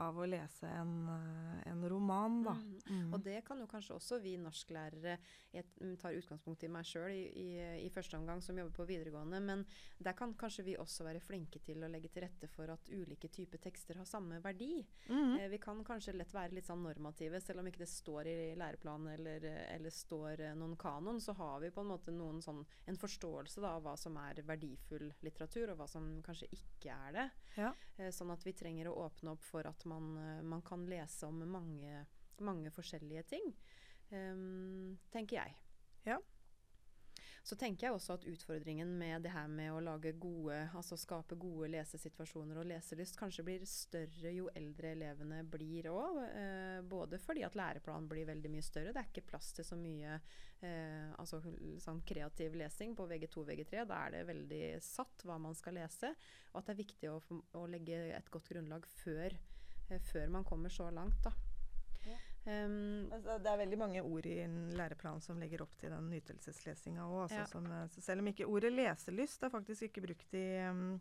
av 0.02 0.18
å 0.18 0.26
lese 0.26 0.66
en, 0.66 1.08
eh, 1.08 1.70
en 1.70 1.88
roman, 1.88 2.42
da. 2.42 2.54
Mm. 2.54 2.80
Mm. 2.90 3.14
Og 3.14 3.22
det 3.22 3.44
kan 3.46 3.60
jo 3.60 3.66
kanskje 3.70 3.94
også 3.94 4.20
vi 4.22 4.36
norsklærere 4.38 5.18
Jeg 5.54 5.98
tar 6.02 6.16
utgangspunkt 6.18 6.64
i 6.66 6.68
meg 6.68 6.86
sjøl 6.88 7.12
i, 7.14 7.22
i, 7.38 7.48
i 7.86 7.90
første 7.94 8.18
omgang, 8.18 8.40
som 8.42 8.58
jobber 8.58 8.74
på 8.74 8.88
videregående. 8.88 9.38
Men 9.40 9.64
der 10.02 10.16
kan 10.18 10.34
kanskje 10.34 10.64
vi 10.66 10.74
også 10.76 11.06
være 11.06 11.22
flinke 11.22 11.60
til 11.62 11.84
å 11.84 11.90
legge 11.90 12.10
til 12.10 12.24
rette 12.26 12.48
for 12.50 12.72
at 12.74 12.90
ulike 12.90 13.30
typer 13.30 13.62
tekster 13.62 14.00
har 14.00 14.08
samme 14.08 14.40
verdi. 14.42 14.82
Mm. 15.06 15.38
Eh, 15.38 15.48
vi 15.52 15.60
kan 15.62 15.84
kanskje 15.86 16.16
lett 16.16 16.34
være 16.34 16.58
litt 16.58 16.66
sånn 16.66 16.82
normative, 16.82 17.40
selv 17.40 17.62
om 17.62 17.70
ikke 17.70 17.84
det 17.84 17.90
står 17.92 18.30
i 18.32 18.36
læreplanen 18.58 19.12
eller, 19.14 19.46
eller 19.76 19.94
står 19.94 20.42
eh, 20.48 20.56
noen 20.58 20.74
kanon, 20.80 21.22
så 21.22 21.36
har 21.38 21.62
vi 21.62 21.70
på 21.74 21.84
en 21.84 21.92
måte 21.92 22.14
noen 22.14 22.42
sånn, 22.42 22.64
en 22.90 22.98
forståelse 22.98 23.62
da, 23.62 23.76
av 23.78 23.86
hva 23.86 23.94
som 24.00 24.18
er 24.24 24.42
verdifull 24.42 25.06
litteratur, 25.22 25.70
og 25.70 25.78
hva 25.78 25.88
som 25.90 26.10
kanskje 26.26 26.50
ikke 26.58 26.98
er 27.08 27.18
det. 27.20 27.28
Ja. 27.60 27.70
Eh, 27.96 28.10
sånn 28.14 28.32
at 28.34 28.42
vi 28.46 28.56
trenger 28.58 28.90
å 28.90 28.98
åpne 29.06 29.36
opp 29.36 29.44
for 29.46 29.66
at 29.70 29.83
man, 29.90 30.16
eh, 30.18 30.42
man 30.42 30.62
kan 30.62 30.86
lese 30.88 31.26
om 31.26 31.42
mange, 31.48 32.04
mange 32.38 32.70
forskjellige 32.74 33.22
ting, 33.34 33.50
um, 34.10 34.98
tenker 35.12 35.40
jeg. 35.42 35.58
Ja. 36.04 36.20
Så 37.44 37.58
tenker 37.60 37.86
jeg 37.86 37.92
også 37.92 38.14
at 38.16 38.22
utfordringen 38.24 38.88
med 38.96 39.26
det 39.26 39.34
her 39.34 39.50
med 39.52 39.68
å 39.74 39.80
lage 39.84 40.14
gode, 40.16 40.56
altså 40.72 40.96
skape 40.96 41.36
gode 41.36 41.68
lesesituasjoner 41.74 42.56
og 42.56 42.70
leselyst 42.70 43.18
kanskje 43.20 43.44
blir 43.44 43.66
større 43.68 44.32
jo 44.32 44.46
eldre 44.56 44.94
elevene 44.94 45.42
blir 45.52 45.90
òg. 45.92 46.22
Eh, 46.24 46.78
både 46.88 47.20
fordi 47.20 47.44
at 47.44 47.58
læreplanen 47.60 48.08
blir 48.08 48.30
veldig 48.30 48.52
mye 48.54 48.64
større. 48.64 48.94
Det 48.96 49.02
er 49.02 49.10
ikke 49.12 49.26
plass 49.28 49.52
til 49.52 49.68
så 49.68 49.76
mye 49.76 50.16
eh, 50.16 51.12
altså, 51.20 51.42
sånn 51.84 52.00
kreativ 52.08 52.56
lesing 52.56 52.96
på 52.96 53.04
VG2 53.12 53.44
VG3. 53.50 53.84
Da 53.92 54.00
er 54.06 54.16
det 54.16 54.24
veldig 54.32 54.64
satt 54.88 55.28
hva 55.28 55.36
man 55.36 55.58
skal 55.58 55.76
lese. 55.82 56.14
Og 56.54 56.62
at 56.62 56.70
det 56.70 56.78
er 56.78 56.80
viktig 56.80 57.12
å, 57.12 57.20
å 57.60 57.66
legge 57.68 58.06
et 58.16 58.32
godt 58.32 58.48
grunnlag 58.54 58.88
før, 59.02 59.36
før 60.02 60.28
man 60.28 60.44
kommer 60.44 60.68
så 60.68 60.90
langt. 60.90 61.22
Da. 61.24 61.30
Ja. 62.06 62.16
Um, 62.66 63.10
Altså, 63.12 63.38
det 63.38 63.46
er 63.52 63.56
veldig 63.56 63.78
mange 63.78 64.02
ord 64.02 64.26
i 64.26 64.38
en 64.42 64.70
læreplan 64.76 65.20
som 65.20 65.38
legger 65.40 65.62
opp 65.62 65.76
til 65.80 65.90
den 65.90 66.10
nytelseslesinga 66.10 67.00
òg. 67.06 67.22
Altså, 67.22 67.38
Ja. 67.38 67.46
som, 67.46 67.66
eh, 67.66 67.88
selv 68.00 68.20
om 68.20 68.26
ikke 68.26 68.46
ordet 68.46 68.72
leselyst 68.72 69.42
er 69.42 69.48
faktisk 69.50 69.82
ikke 69.82 70.02
brukt 70.06 70.34
i 70.34 70.68
um, 70.68 71.00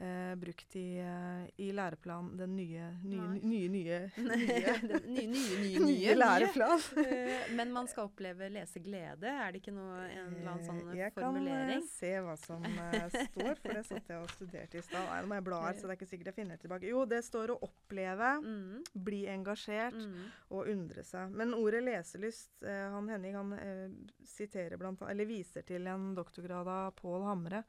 eh, 0.00 0.34
brukt 0.40 0.76
i, 0.80 0.84
eh, 0.98 1.44
i 1.60 1.70
læreplan 1.76 2.30
den 2.38 2.54
nye, 2.56 2.86
nye, 3.04 3.40
nye, 3.44 3.68
nye, 3.68 3.98
Den 4.90 5.06
nye, 5.12 5.26
nye, 5.28 5.58
nye, 5.60 5.78
nye, 5.84 5.84
nye 5.86 6.14
læreplan. 6.16 6.82
Eh, 7.04 7.50
Men 7.56 7.72
man 7.74 7.88
skal 7.90 8.08
oppleve 8.08 8.48
leseglede. 8.52 9.28
Er 9.30 9.52
det 9.52 9.60
ikke 9.62 9.74
noe, 9.76 10.00
en 10.08 10.34
eller 10.34 10.52
annen 10.54 10.64
sånn 10.66 10.80
Eh, 10.90 10.96
Jeg 11.02 11.12
formulering? 11.14 11.68
kan 11.68 11.84
eh, 11.84 11.90
se 11.92 12.12
hva 12.24 12.36
som 12.40 12.64
eh, 12.64 13.08
står, 13.30 13.54
for 13.60 13.76
det 13.76 13.84
satt 13.90 14.08
jeg 14.14 14.22
og 14.24 14.30
studerte 14.34 14.80
i 14.80 14.84
stad. 14.86 15.08
Nå 15.20 15.30
må 15.30 15.38
jeg 15.40 15.46
bla 15.50 15.60
her, 15.66 15.76
så 15.78 15.86
det 15.86 15.94
er 15.94 15.98
ikke 16.00 16.10
sikkert 16.14 16.30
jeg 16.32 16.38
finner 16.40 16.56
det 16.56 16.64
tilbake. 16.64 16.88
Jo, 16.90 17.04
det 17.10 17.22
står 17.28 17.54
å 17.54 17.60
oppleve, 17.68 18.30
Mm, 18.40 18.80
bli 19.04 19.24
engasjert 19.28 19.94
mm, 19.98 20.24
og 20.56 20.68
undre 20.72 21.02
seg. 21.04 21.30
Men 21.36 21.52
ordet 21.56 21.82
leselyst 21.84 22.62
eh, 22.64 22.86
Han 22.94 23.08
Henning 23.12 23.34
han 23.36 23.52
eh, 23.58 24.76
blant, 24.80 25.02
eller 25.08 25.28
viser 25.28 25.62
til 25.66 25.86
en 25.90 26.14
doktorgrad 26.16 26.68
av 26.70 26.94
Pål 26.98 27.24
Hamre, 27.28 27.62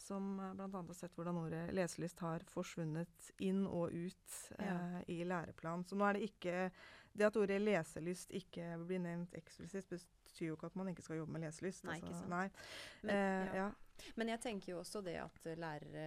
som 0.00 0.40
eh, 0.40 0.52
bl.a. 0.58 0.68
har 0.72 0.94
sett 0.98 1.14
hvordan 1.16 1.38
ordet 1.44 1.62
leselyst 1.74 2.20
har 2.24 2.44
forsvunnet 2.50 3.30
inn 3.44 3.64
og 3.66 3.92
ut 3.94 4.36
eh, 4.58 4.66
Ja. 4.66 5.00
i 5.08 5.20
læreplanen. 5.24 5.84
Så 5.88 5.96
nå 5.96 6.04
er 6.08 6.18
det 6.18 6.28
ikke 6.30 6.70
Det 7.14 7.28
at 7.28 7.36
ordet 7.38 7.60
leselyst 7.62 8.32
ikke 8.34 8.72
blir 8.88 8.98
nevnt 8.98 9.34
eksplisitt, 9.38 9.86
betyr 10.26 10.48
jo 10.48 10.56
ikke 10.56 10.66
at 10.66 10.74
man 10.80 10.88
ikke 10.90 11.02
skal 11.06 11.20
jobbe 11.20 11.30
med 11.36 11.44
leselyst. 11.44 11.84
Nei, 11.86 12.00
ikke 12.00 12.10
sant. 12.10 12.28
Nei. 12.32 12.48
Men, 13.04 13.14
Eh, 13.14 13.46
ja. 13.54 13.54
ja. 13.54 13.70
Men 14.18 14.28
jeg 14.32 14.40
tenker 14.42 14.72
jo 14.72 14.80
også 14.80 15.00
det 15.06 15.14
at 15.22 15.46
eh, 15.46 15.54
lærere 15.54 16.06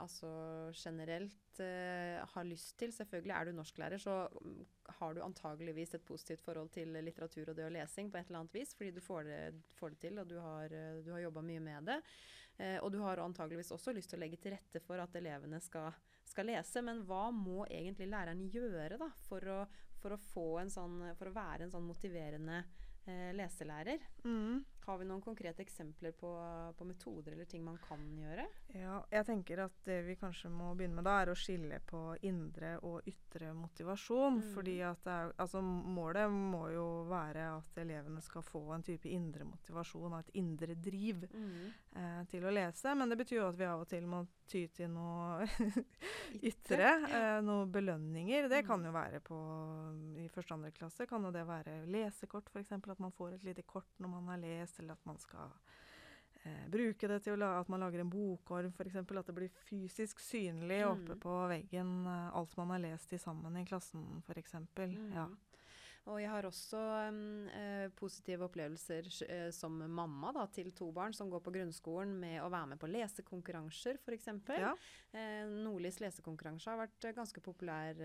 altså 0.00 0.30
generelt 0.72 1.60
eh, 1.60 2.24
har 2.32 2.44
lyst 2.48 2.78
til 2.80 2.92
Selvfølgelig 2.96 3.34
er 3.36 3.44
du 3.44 3.52
norsklærer, 3.52 3.98
så 4.00 4.14
mm, 4.40 4.64
har 4.98 5.12
du 5.14 5.20
antageligvis 5.22 5.92
et 5.94 6.04
positivt 6.08 6.40
forhold 6.40 6.70
til 6.72 6.88
litteratur 7.04 7.50
og 7.50 7.56
det 7.56 7.66
og 7.68 7.72
lesing 7.76 8.08
på 8.10 8.16
et 8.16 8.26
eller 8.32 8.40
annet 8.40 8.54
vis, 8.56 8.72
fordi 8.74 8.90
du 8.96 9.00
får 9.04 9.22
det, 9.28 9.40
får 9.76 9.88
det 9.90 9.98
til, 10.06 10.18
og 10.18 10.28
du 10.30 10.38
har, 10.40 10.64
eh, 10.72 11.02
du 11.04 11.12
har 11.12 11.20
jobba 11.28 11.42
mye 11.44 11.60
med 11.60 11.92
det. 11.92 12.00
Eh, 12.58 12.78
og 12.82 12.90
du 12.92 12.98
har 13.04 13.20
antageligvis 13.22 13.70
også 13.74 13.94
lyst 13.94 14.10
til 14.10 14.18
å 14.18 14.24
legge 14.24 14.40
til 14.42 14.54
rette 14.56 14.82
for 14.82 14.98
at 14.98 15.14
elevene 15.18 15.60
skal, 15.62 15.94
skal 16.26 16.48
lese. 16.50 16.82
Men 16.82 17.04
hva 17.06 17.28
må 17.34 17.64
egentlig 17.68 18.10
læreren 18.10 18.42
gjøre 18.50 18.98
da, 19.00 19.10
for 19.28 19.52
å, 19.54 19.60
for 20.02 20.16
å, 20.16 20.20
sånn, 20.66 21.00
for 21.18 21.30
å 21.30 21.36
være 21.36 21.66
en 21.66 21.74
sånn 21.74 21.86
motiverende 21.86 22.64
eh, 23.06 23.30
leselærer? 23.38 24.02
Mm. 24.24 24.64
Har 24.88 24.96
vi 24.98 25.04
noen 25.04 25.20
konkrete 25.20 25.60
eksempler 25.60 26.14
på, 26.16 26.28
på 26.78 26.84
metoder 26.88 27.34
eller 27.34 27.44
ting 27.44 27.60
man 27.60 27.76
kan 27.84 28.00
gjøre? 28.16 28.46
Ja, 28.72 29.02
jeg 29.12 29.26
tenker 29.28 29.60
at 29.66 29.74
det 29.84 29.98
vi 30.06 30.14
kanskje 30.16 30.48
må 30.48 30.70
begynne 30.78 30.96
med 30.96 31.04
da, 31.04 31.18
er 31.20 31.28
å 31.28 31.36
skille 31.36 31.76
på 31.84 32.00
indre 32.24 32.70
og 32.88 33.04
ytre 33.10 33.50
motivasjon. 33.52 34.38
Mm. 34.40 34.46
Fordi 34.54 34.78
at 34.88 35.02
det 35.04 35.12
er, 35.12 35.34
altså 35.44 35.60
målet 35.60 36.32
må 36.32 36.62
jo 36.72 36.86
være 37.10 37.50
at 37.58 37.82
elevene 37.84 38.22
skal 38.24 38.46
få 38.48 38.62
en 38.78 38.86
type 38.88 39.12
indre 39.12 39.44
motivasjon 39.44 40.08
og 40.16 40.22
et 40.22 40.32
indre 40.40 40.78
driv 40.80 41.28
eh, 41.28 42.24
til 42.32 42.48
å 42.48 42.54
lese. 42.56 42.96
Men 42.96 43.12
det 43.12 43.20
betyr 43.20 43.42
jo 43.42 43.50
at 43.52 43.60
vi 43.60 43.68
av 43.68 43.84
og 43.84 43.92
til 43.92 44.08
må 44.08 44.22
ty 44.48 44.64
til 44.72 44.88
noe 44.88 45.44
ytre. 46.48 46.94
Eh, 47.12 47.38
noen 47.44 47.68
belønninger. 47.76 48.48
Det 48.48 48.62
kan 48.64 48.78
Mm. 48.80 48.86
jo 48.88 48.92
være 48.94 49.18
på 49.20 49.36
I 50.22 50.28
første 50.32 50.54
og 50.54 50.58
andre 50.60 50.70
klasse 50.72 51.04
kan 51.10 51.24
jo 51.26 51.32
det 51.34 51.44
være 51.48 51.82
lesekort, 51.90 52.48
f.eks. 52.54 52.72
At 52.72 53.00
man 53.02 53.12
får 53.12 53.34
et 53.36 53.44
lite 53.44 53.62
kort 53.68 53.90
når 53.98 54.07
man 54.10 54.28
har 54.32 54.36
lest, 54.42 54.78
eller 54.80 54.92
at 54.98 55.06
man 55.06 55.18
skal 55.18 55.50
eh, 56.44 56.68
bruke 56.70 57.08
det 57.08 57.22
til 57.24 57.42
at 57.42 57.68
man 57.68 57.80
lager 57.80 58.00
en 58.00 58.10
bokorm, 58.10 58.72
f.eks. 58.72 58.96
At 58.96 59.26
det 59.26 59.34
blir 59.34 59.48
fysisk 59.68 60.20
synlig 60.20 60.80
Mm. 60.84 60.90
oppe 60.92 61.16
på 61.20 61.34
veggen 61.48 62.06
eh, 62.06 62.36
alt 62.36 62.56
man 62.56 62.70
har 62.70 62.78
lest 62.78 63.12
i 63.12 63.18
sammen 63.18 63.56
i 63.56 63.64
klassen, 63.66 64.22
f.eks. 64.26 64.54
Ja. 65.14 65.28
Og 66.08 66.20
jeg 66.22 66.30
har 66.32 66.46
også 66.48 66.80
eh, 67.52 67.88
positive 67.98 68.46
opplevelser 68.46 69.08
eh, 69.26 69.48
som 69.54 69.74
mamma 69.92 70.32
da, 70.36 70.46
til 70.52 70.70
to 70.76 70.88
barn 70.94 71.12
som 71.16 71.28
går 71.28 71.42
på 71.44 71.52
grunnskolen, 71.58 72.14
med 72.22 72.38
å 72.40 72.48
være 72.52 72.72
med 72.72 72.80
på 72.80 72.88
lesekonkurranser, 72.90 74.00
f.eks. 74.00 74.30
Ja. 74.56 74.72
Eh, 75.12 75.44
Nordlys 75.66 76.00
lesekonkurranse 76.00 76.72
har 76.72 76.80
vært 76.80 77.08
eh, 77.08 77.16
ganske 77.16 77.44
populær 77.44 78.00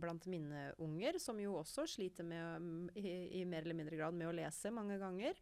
blant 0.00 0.28
mine 0.30 0.70
unger, 0.82 1.18
som 1.22 1.40
jo 1.40 1.56
også 1.60 1.86
sliter 1.88 2.26
med, 2.26 2.92
i, 2.98 3.40
i 3.40 3.44
mer 3.48 3.64
eller 3.64 3.78
mindre 3.80 4.00
grad 4.00 4.16
med 4.16 4.28
å 4.28 4.36
lese 4.36 4.72
mange 4.74 5.00
ganger. 5.00 5.38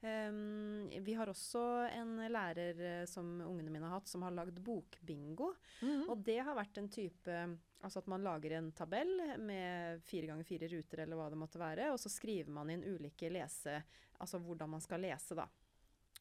Um, 0.00 0.86
vi 1.02 1.14
har 1.18 1.26
også 1.26 1.60
en 1.90 2.20
lærer 2.30 2.82
eh, 2.86 3.06
som 3.10 3.40
ungene 3.42 3.72
mine 3.74 3.88
har 3.88 3.96
hatt, 3.96 4.10
som 4.10 4.22
har 4.22 4.34
lagd 4.34 4.60
bokbingo. 4.62 5.54
Mhm. 5.80 6.04
Og 6.06 6.22
det 6.26 6.38
har 6.46 6.58
vært 6.58 6.78
en 6.78 6.92
type 6.92 7.40
Altså 7.78 8.00
at 8.00 8.08
man 8.10 8.24
lager 8.26 8.56
en 8.56 8.72
tabell 8.74 9.20
med 9.38 10.00
fire 10.02 10.26
ganger 10.26 10.42
fire 10.42 10.66
ruter, 10.66 11.04
eller 11.04 11.14
hva 11.14 11.28
det 11.30 11.36
måtte 11.38 11.60
være, 11.62 11.92
og 11.94 12.00
så 12.02 12.10
skriver 12.10 12.50
man 12.50 12.72
inn 12.74 12.82
ulike 12.82 13.30
lese... 13.30 13.76
Altså 14.18 14.40
hvordan 14.42 14.72
man 14.72 14.82
skal 14.82 14.98
lese, 14.98 15.36
da. 15.38 15.44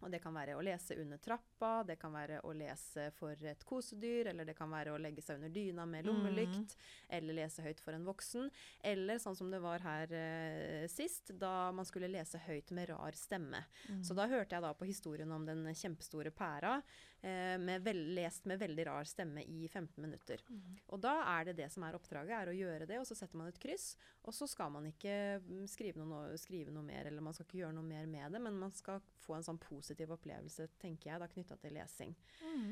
Og 0.05 0.11
det 0.13 0.19
kan 0.21 0.35
være 0.35 0.53
å 0.57 0.61
lese 0.61 0.95
under 1.01 1.17
trappa, 1.21 1.81
det 1.87 1.95
kan 1.97 2.13
være 2.13 2.41
å 2.45 2.51
lese 2.53 3.07
for 3.17 3.47
et 3.49 3.63
kosedyr, 3.65 4.29
eller 4.31 4.45
det 4.45 4.53
kan 4.57 4.69
være 4.69 4.93
å 4.93 4.99
legge 5.01 5.23
seg 5.25 5.39
under 5.39 5.53
dyna 5.53 5.87
med 5.89 6.05
lommelykt, 6.05 6.75
eller 7.09 7.39
lese 7.39 7.65
høyt 7.65 7.81
for 7.81 7.97
en 7.97 8.05
voksen. 8.05 8.51
Eller 8.85 9.17
sånn 9.23 9.37
som 9.39 9.49
det 9.51 9.61
var 9.63 9.81
her 9.85 10.13
eh, 10.13 10.85
sist, 10.91 11.33
da 11.41 11.71
man 11.73 11.87
skulle 11.89 12.11
lese 12.13 12.41
høyt 12.45 12.73
med 12.77 12.91
rar 12.91 13.17
stemme. 13.17 13.63
Mm. 13.89 14.03
Så 14.05 14.17
da 14.17 14.29
hørte 14.29 14.57
jeg 14.57 14.67
da 14.67 14.73
på 14.77 14.89
historien 14.89 15.33
om 15.33 15.47
den 15.47 15.65
kjempestore 15.73 16.31
pæra, 16.35 16.77
med 17.21 17.81
vel, 17.83 17.97
lest 18.13 18.45
med 18.45 18.59
veldig 18.61 18.83
rar 18.87 19.07
stemme 19.09 19.41
i 19.41 19.67
15 19.67 20.01
minutter. 20.03 20.41
Mm. 20.49 20.75
Og 20.93 21.01
da 21.01 21.15
er 21.33 21.47
det 21.49 21.55
det 21.57 21.69
som 21.73 21.83
er 21.83 21.97
oppdraget, 21.97 22.33
er 22.37 22.51
å 22.51 22.55
gjøre 22.55 22.87
det, 22.89 22.99
og 23.01 23.07
så 23.09 23.17
setter 23.17 23.39
man 23.39 23.49
et 23.49 23.59
kryss. 23.61 23.87
Og 24.21 24.35
så 24.37 24.47
skal 24.47 24.69
man 24.71 24.85
ikke 24.89 25.15
mm, 25.43 25.65
skrive 25.71 26.05
noe, 26.05 26.37
skrive 26.39 26.73
noe 26.75 26.85
mer, 26.85 27.09
eller 27.09 27.25
man 27.25 27.35
skal 27.35 27.47
ikke 27.47 27.63
gjøre 27.63 27.75
noe 27.79 27.87
mer 27.87 28.05
med 28.11 28.37
det, 28.37 28.43
men 28.43 28.61
man 28.61 28.75
skal 28.75 29.01
få 29.25 29.37
en 29.37 29.47
sånn 29.47 29.59
positiv 29.61 30.13
opplevelse, 30.15 30.69
tenker 30.81 31.11
jeg, 31.11 31.23
da 31.23 31.31
knytta 31.31 31.57
til 31.61 31.75
lesing. 31.79 32.15
Mm. 32.45 32.71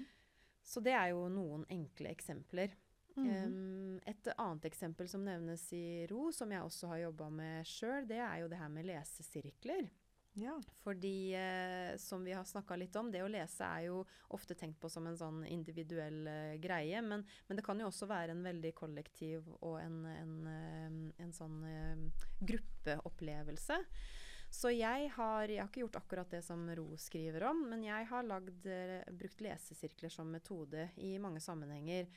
Så 0.65 0.81
det 0.81 0.95
er 0.97 1.11
jo 1.13 1.27
noen 1.29 1.65
enkle 1.73 2.13
eksempler. 2.13 2.73
Mm. 3.15 3.27
Um, 3.27 3.99
et 4.07 4.27
annet 4.35 4.65
eksempel 4.67 5.07
som 5.07 5.23
nevnes 5.23 5.63
i 5.75 6.05
ro, 6.11 6.27
som 6.35 6.51
jeg 6.51 6.65
også 6.65 6.89
har 6.91 7.05
jobba 7.05 7.29
med 7.31 7.69
sjøl, 7.69 8.07
det 8.09 8.19
er 8.19 8.41
jo 8.41 8.49
det 8.51 8.59
her 8.59 8.71
med 8.73 8.87
lesesirkler. 8.89 9.87
Ja. 10.35 10.55
Fordi, 10.83 11.33
eh, 11.33 11.97
som 11.97 12.23
vi 12.23 12.33
har 12.35 12.43
snakka 12.43 12.75
litt 12.75 12.95
om, 12.99 13.11
det 13.11 13.23
å 13.23 13.31
lese 13.31 13.67
er 13.67 13.87
jo 13.87 14.01
ofte 14.35 14.57
tenkt 14.57 14.79
på 14.81 14.91
som 14.91 15.07
en 15.07 15.17
sånn 15.19 15.41
individuell 15.47 16.27
eh, 16.27 16.57
greie, 16.61 17.01
men, 17.01 17.23
men 17.47 17.59
det 17.59 17.65
kan 17.65 17.79
jo 17.79 17.87
også 17.87 18.09
være 18.11 18.35
en 18.35 18.43
veldig 18.45 18.73
kollektiv 18.75 19.47
og 19.61 19.79
en, 19.79 20.03
en, 20.11 20.35
en, 20.51 21.01
en 21.23 21.33
sånn 21.35 21.57
eh, 21.71 22.27
gruppeopplevelse. 22.51 23.81
Så 24.55 24.71
jeg 24.71 25.09
har, 25.15 25.49
jeg 25.49 25.59
har 25.59 25.67
ikke 25.67 25.81
gjort 25.83 25.97
akkurat 25.99 26.31
det 26.31 26.41
som 26.45 26.61
Ro 26.77 26.93
skriver 27.01 27.47
om, 27.49 27.65
men 27.71 27.83
jeg 27.83 28.07
har 28.11 28.27
lagd, 28.27 28.67
eh, 28.71 29.01
brukt 29.11 29.41
lesesirkler 29.43 30.13
som 30.13 30.31
metode 30.31 30.89
i 31.03 31.15
mange 31.19 31.41
sammenhenger. 31.43 32.07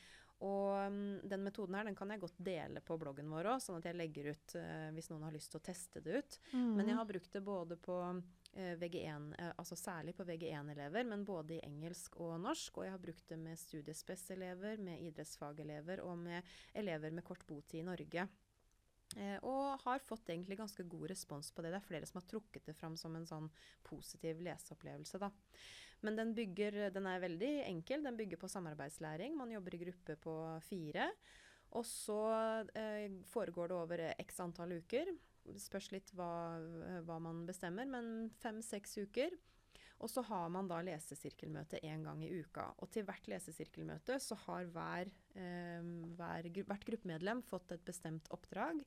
Og 0.47 0.87
um, 0.87 1.19
den 1.27 1.43
metoden 1.43 1.75
her 1.75 1.89
den 1.89 1.97
kan 1.99 2.13
jeg 2.15 2.23
godt 2.23 2.41
dele 2.47 2.83
på 2.85 2.97
bloggen 3.01 3.31
vår 3.33 3.51
òg, 3.55 3.63
sånn 3.63 3.81
at 3.81 3.89
jeg 3.89 3.99
legger 3.99 4.31
ut 4.31 4.57
uh, 4.61 4.89
hvis 4.95 5.11
noen 5.11 5.27
har 5.27 5.35
lyst 5.35 5.51
til 5.51 5.59
å 5.59 5.67
teste 5.67 6.03
det 6.05 6.21
ut. 6.21 6.39
Mm. 6.53 6.75
Men 6.79 6.93
jeg 6.93 6.99
har 7.01 7.09
brukt 7.09 7.33
det 7.35 7.43
både 7.47 7.79
på 7.83 7.97
uh, 7.99 8.75
VG1, 8.83 9.31
uh, 9.35 9.53
altså 9.57 9.79
særlig 9.79 10.15
på 10.19 10.27
VG1-elever, 10.29 11.09
men 11.11 11.27
både 11.27 11.59
i 11.59 11.63
engelsk 11.67 12.21
og 12.23 12.37
norsk. 12.45 12.79
Og 12.79 12.87
jeg 12.87 12.95
har 12.95 13.03
brukt 13.03 13.33
det 13.35 13.41
med 13.43 13.59
studiespes-elever, 13.59 14.79
med 14.79 15.03
idrettsfagelever 15.09 16.05
og 16.07 16.15
med 16.23 16.55
elever 16.79 17.15
med 17.15 17.27
kort 17.27 17.43
botid 17.49 17.83
i 17.83 17.89
Norge. 17.91 18.29
Eh, 19.17 19.39
og 19.47 19.81
har 19.85 20.03
fått 20.05 20.29
egentlig 20.29 20.59
ganske 20.59 20.85
god 20.85 21.09
respons 21.11 21.51
på 21.53 21.63
det. 21.65 21.73
Det 21.73 21.81
er 21.81 21.87
flere 21.87 22.09
som 22.09 22.21
har 22.21 22.29
trukket 22.29 22.67
det 22.69 22.77
fram 22.77 22.97
som 23.01 23.17
en 23.17 23.27
sånn 23.29 23.49
positiv 23.87 24.43
leseopplevelse. 24.45 25.21
da. 25.23 25.31
Men 26.07 26.19
den, 26.19 26.35
bygger, 26.37 26.79
den 26.95 27.09
er 27.11 27.23
veldig 27.23 27.53
enkel. 27.67 28.05
Den 28.07 28.19
bygger 28.19 28.41
på 28.41 28.51
samarbeidslæring. 28.51 29.35
Man 29.37 29.53
jobber 29.55 29.75
i 29.75 29.83
gruppe 29.83 30.17
på 30.23 30.35
fire. 30.69 31.11
Og 31.77 31.85
så 31.85 32.21
eh, 32.79 33.11
foregår 33.29 33.69
det 33.69 33.77
over 33.77 34.05
x 34.23 34.41
antall 34.41 34.79
uker. 34.79 35.11
Spørs 35.59 35.91
litt 35.95 36.13
hva, 36.17 36.59
hva 37.07 37.19
man 37.25 37.45
bestemmer, 37.49 37.89
men 37.89 38.29
fem-seks 38.41 38.99
uker. 39.01 39.35
Og 39.99 40.11
så 40.11 40.23
har 40.29 40.47
man 40.55 40.69
da 40.71 40.79
lesesirkelmøte 40.87 41.81
én 41.83 42.05
gang 42.07 42.21
i 42.23 42.31
uka. 42.31 42.69
Og 42.79 42.91
til 42.95 43.07
hvert 43.07 43.27
lesesirkelmøte 43.31 44.21
så 44.23 44.39
har 44.47 44.69
hver, 44.75 45.11
eh, 45.35 45.89
hver, 46.19 46.51
hvert 46.61 46.87
gruppemedlem 46.87 47.43
fått 47.43 47.75
et 47.75 47.85
bestemt 47.85 48.31
oppdrag. 48.35 48.85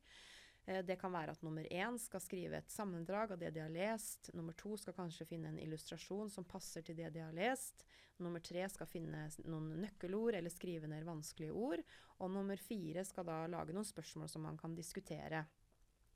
Eh, 0.66 0.82
det 0.86 0.98
kan 1.02 1.14
være 1.14 1.36
at 1.36 1.44
nummer 1.46 1.66
én 1.66 1.98
skal 2.00 2.22
skrive 2.22 2.60
et 2.60 2.72
sammendrag 2.72 3.34
av 3.34 3.42
det 3.42 3.54
de 3.56 3.64
har 3.64 3.74
lest. 3.74 4.32
Nummer 4.38 4.56
to 4.58 4.76
skal 4.78 4.96
kanskje 4.98 5.28
finne 5.30 5.52
en 5.52 5.62
illustrasjon 5.62 6.30
som 6.30 6.48
passer 6.48 6.86
til 6.86 6.98
det 6.98 7.10
de 7.16 7.24
har 7.24 7.34
lest. 7.36 7.86
Nummer 8.22 8.44
tre 8.44 8.68
skal 8.70 8.90
finne 8.90 9.26
noen 9.48 9.72
nøkkelord 9.82 10.38
eller 10.38 10.54
skrive 10.54 10.90
ned 10.92 11.08
vanskelige 11.08 11.56
ord. 11.56 11.82
Og 12.22 12.30
nummer 12.34 12.60
fire 12.62 13.06
skal 13.08 13.26
da 13.28 13.44
lage 13.50 13.74
noen 13.74 13.88
spørsmål 13.88 14.30
som 14.30 14.46
man 14.46 14.60
kan 14.62 14.76
diskutere. 14.78 15.46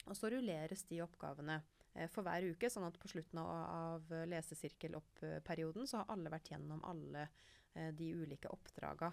Og 0.05 0.13
så 0.17 0.29
rulleres 0.29 0.86
de 0.86 1.01
oppgavene 1.01 1.58
eh, 1.95 2.10
for 2.12 2.25
hver 2.25 2.45
uke, 2.45 2.69
sånn 2.69 2.86
at 2.86 2.99
på 3.01 3.10
slutten 3.10 3.41
av, 3.41 4.12
lesesirkelperioden 4.29 5.89
så 5.89 6.03
har 6.03 6.13
alle 6.13 6.34
vært 6.34 6.51
gjennom 6.53 6.84
alle 6.86 7.25
eh, 7.73 7.89
de 7.95 8.12
ulike 8.13 8.51
oppdraga. 8.53 9.10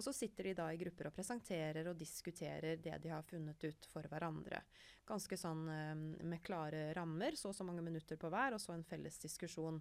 Og 0.00 0.04
så 0.06 0.14
sitter 0.16 0.48
de 0.48 0.54
da 0.56 0.70
i 0.72 0.78
grupper 0.80 1.10
og 1.10 1.12
presenterer 1.18 1.90
og 1.90 1.98
diskuterer 2.00 2.78
det 2.80 2.94
de 3.04 3.10
har 3.12 3.26
funnet 3.28 3.66
ut 3.68 3.88
for 3.92 4.06
hverandre. 4.08 4.62
Ganske 5.04 5.36
sånn 5.36 5.66
eh, 5.68 5.90
med 6.24 6.40
klare 6.46 6.86
rammer, 6.96 7.36
så 7.36 7.50
og 7.50 7.58
så 7.58 7.66
mange 7.68 7.84
minutter 7.84 8.16
på 8.16 8.30
hver, 8.32 8.56
og 8.56 8.62
så 8.62 8.72
en 8.72 8.86
felles 8.88 9.20
diskusjon. 9.20 9.76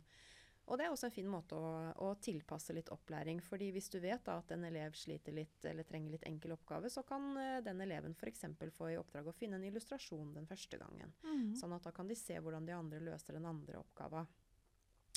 Og 0.70 0.78
det 0.78 0.86
er 0.86 0.92
også 0.92 1.08
en 1.08 1.14
fin 1.16 1.30
måte 1.32 1.56
å, 1.56 1.70
å 2.04 2.10
tilpasse 2.22 2.76
litt 2.76 2.92
opplæring. 2.94 3.40
fordi 3.42 3.72
hvis 3.74 3.88
du 3.90 3.98
vet 4.04 4.26
da, 4.28 4.36
at 4.44 4.52
en 4.54 4.68
elev 4.68 4.98
sliter 5.00 5.34
litt 5.34 5.66
eller 5.66 5.88
trenger 5.88 6.18
litt 6.18 6.28
enkel 6.28 6.54
oppgave, 6.58 6.92
så 6.94 7.02
kan 7.08 7.32
uh, 7.40 7.62
den 7.66 7.80
eleven 7.82 8.14
f.eks. 8.14 8.44
få 8.76 8.92
i 8.92 9.00
oppdrag 9.00 9.32
å 9.32 9.38
finne 9.40 9.58
en 9.58 9.66
illustrasjon 9.72 10.36
den 10.36 10.52
første 10.52 10.78
gangen. 10.78 11.16
Mm. 11.24 11.56
Sånn 11.58 11.74
at 11.74 11.88
da 11.88 11.96
kan 11.96 12.12
de 12.12 12.20
se 12.20 12.38
hvordan 12.38 12.68
de 12.68 12.76
andre 12.76 13.02
løser 13.08 13.40
den 13.40 13.48
andre 13.50 13.80
oppgava. 13.80 14.28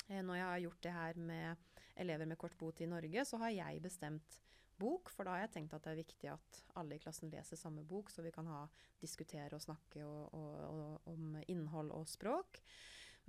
Eh, 0.07 0.23
når 0.23 0.39
jeg 0.39 0.47
har 0.47 0.63
gjort 0.65 0.81
det 0.87 0.95
her 0.95 1.21
med 1.29 1.69
elever 2.01 2.31
med 2.31 2.39
kort 2.41 2.57
botid 2.57 2.87
i 2.87 2.93
Norge, 2.95 3.27
så 3.27 3.37
har 3.43 3.53
jeg 3.53 3.83
bestemt 3.83 4.39
bok, 4.79 5.11
for 5.13 5.27
da 5.27 5.35
har 5.35 5.45
jeg 5.45 5.53
tenkt 5.57 5.75
at 5.75 5.85
det 5.85 5.93
er 5.93 6.01
viktig 6.01 6.29
at 6.33 6.63
alle 6.79 6.97
i 6.97 7.03
klassen 7.03 7.31
leser 7.31 7.59
samme 7.59 7.83
bok, 7.87 8.11
så 8.11 8.25
vi 8.25 8.33
kan 8.33 8.47
ha, 8.51 8.63
diskutere 9.01 9.57
og 9.57 9.63
snakke 9.63 10.03
og, 10.05 10.33
og, 10.33 10.57
og, 10.67 11.13
om 11.13 11.37
innhold 11.51 11.93
og 11.95 12.09
språk. 12.09 12.61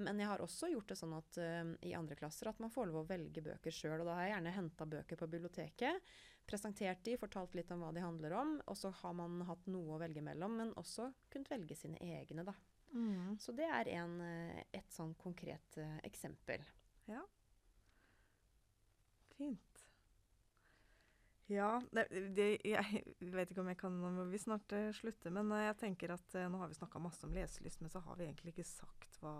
Men 0.02 0.18
jeg 0.18 0.26
har 0.26 0.42
også 0.42 0.72
gjort 0.72 0.90
det 0.90 0.98
sånn 0.98 1.14
at 1.14 1.38
uh, 1.38 1.72
i 1.86 1.94
andre 1.94 2.16
klasser 2.18 2.50
at 2.50 2.58
man 2.62 2.72
får 2.74 2.88
lov 2.90 3.04
å 3.04 3.08
velge 3.08 3.44
bøker 3.44 3.74
sjøl. 3.74 4.00
Og 4.00 4.08
da 4.08 4.16
har 4.18 4.26
jeg 4.26 4.34
gjerne 4.34 4.54
henta 4.56 4.86
bøker 4.90 5.20
på 5.20 5.28
biblioteket, 5.30 6.14
presentert 6.44 7.04
de, 7.06 7.14
fortalt 7.20 7.54
litt 7.54 7.70
om 7.72 7.84
hva 7.84 7.92
de 7.94 8.02
handler 8.02 8.34
om. 8.40 8.56
Og 8.66 8.78
så 8.78 8.90
har 9.02 9.14
man 9.18 9.44
hatt 9.46 9.68
noe 9.70 9.94
å 9.94 10.00
velge 10.02 10.24
mellom, 10.24 10.58
men 10.58 10.74
også 10.80 11.12
kunnet 11.30 11.52
velge 11.54 11.78
sine 11.78 12.00
egne, 12.02 12.46
da. 12.46 12.56
Mm. 12.94 13.38
Så 13.42 13.54
det 13.54 13.66
er 13.70 13.90
en, 13.96 14.18
et 14.74 14.90
sånn 14.94 15.14
konkret 15.18 15.78
uh, 15.78 15.98
eksempel. 16.06 16.66
Ja. 17.10 17.22
Fint. 19.34 19.73
Ja, 21.52 21.82
det, 21.92 22.06
det, 22.36 22.48
jeg 22.64 23.04
vet 23.20 23.50
ikke 23.52 23.60
om 23.60 23.68
jeg 23.68 23.76
kan 23.80 23.96
Nå 24.00 24.10
må 24.16 24.24
vi 24.30 24.40
snart 24.40 24.70
uh, 24.72 24.88
slutte, 24.96 25.32
men 25.34 25.52
uh, 25.52 25.60
jeg 25.66 25.76
tenker 25.82 26.14
at 26.16 26.36
uh, 26.38 26.46
nå 26.48 26.60
har 26.62 26.70
vi 26.70 26.78
snakka 26.78 27.02
masse 27.02 27.26
om 27.26 27.34
leselyst, 27.36 27.82
men 27.84 27.92
så 27.92 28.00
har 28.06 28.16
vi 28.16 28.28
egentlig 28.28 28.54
ikke 28.54 28.68
sagt 28.68 29.18
hva 29.20 29.34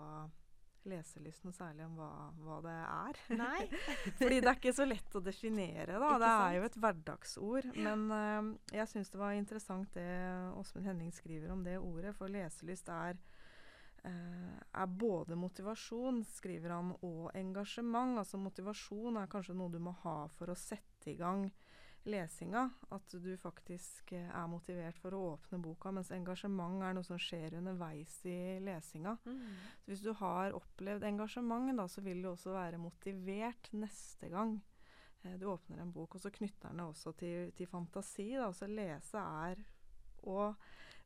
leselyst 0.85 1.41
noe 1.47 1.55
særlig 1.55 1.81
om 1.87 1.95
hva, 1.97 2.09
hva 2.45 2.59
det 2.61 2.75
er. 2.77 3.19
Nei. 3.39 3.63
Fordi 4.19 4.37
det 4.37 4.51
er 4.51 4.59
ikke 4.59 4.75
så 4.77 4.85
lett 4.85 5.17
å 5.17 5.21
definere, 5.25 5.97
da. 5.97 6.11
Det 6.21 6.33
er 6.43 6.57
jo 6.59 6.67
et 6.67 6.77
hverdagsord. 6.83 7.69
Men 7.73 8.03
jeg 8.69 8.85
syns 8.91 9.09
det 9.09 9.17
var 9.17 9.33
interessant 9.33 9.97
det 9.97 10.05
Åsmund 10.59 10.85
Henning 10.85 11.09
skriver 11.09 11.55
om 11.55 11.65
det 11.65 11.79
ordet, 11.81 12.13
for 12.13 12.29
leselyst 12.29 12.91
er 12.93 13.17
er 14.05 14.91
både 15.01 15.33
motivasjon, 15.33 16.19
skriver 16.29 16.75
han, 16.75 16.91
og 17.01 17.31
engasjement. 17.33 18.19
Altså 18.21 18.37
motivasjon 18.37 19.17
er 19.17 19.31
kanskje 19.31 19.57
noe 19.57 19.73
du 19.73 19.79
må 19.81 19.95
ha 20.03 20.19
for 20.37 20.53
å 20.53 20.59
sette 20.59 21.09
i 21.09 21.17
gang 21.17 21.47
lesinga. 22.05 22.69
At 22.93 23.15
du 23.21 23.31
faktisk 23.37 24.11
eh, 24.15 24.29
er 24.29 24.47
motivert 24.49 24.99
for 25.01 25.15
å 25.15 25.23
åpne 25.33 25.59
boka, 25.63 25.91
mens 25.95 26.11
engasjement 26.15 26.83
er 26.85 26.95
noe 26.97 27.07
som 27.07 27.19
skjer 27.21 27.57
underveis 27.59 28.17
i 28.29 28.37
lesinga. 28.63 29.17
Mm. 29.25 29.41
Så 29.83 29.91
hvis 29.91 30.05
du 30.05 30.11
har 30.21 30.55
opplevd 30.57 31.05
engasjement, 31.07 31.71
da, 31.77 31.87
så 31.91 32.03
vil 32.05 32.23
du 32.23 32.31
også 32.31 32.55
være 32.55 32.81
motivert 32.81 33.71
neste 33.75 34.29
gang 34.33 34.57
eh, 35.23 35.35
du 35.41 35.49
åpner 35.51 35.81
en 35.81 35.93
bok. 35.95 36.15
Og 36.15 36.25
så 36.25 36.33
knytter 36.33 36.71
den 36.71 36.85
også 36.85 37.15
til, 37.19 37.51
til 37.57 37.69
fantasi. 37.69 38.31
Da. 38.35 38.49
Altså 38.51 38.69
lese 38.69 39.21
er 39.21 39.65
å 40.25 40.49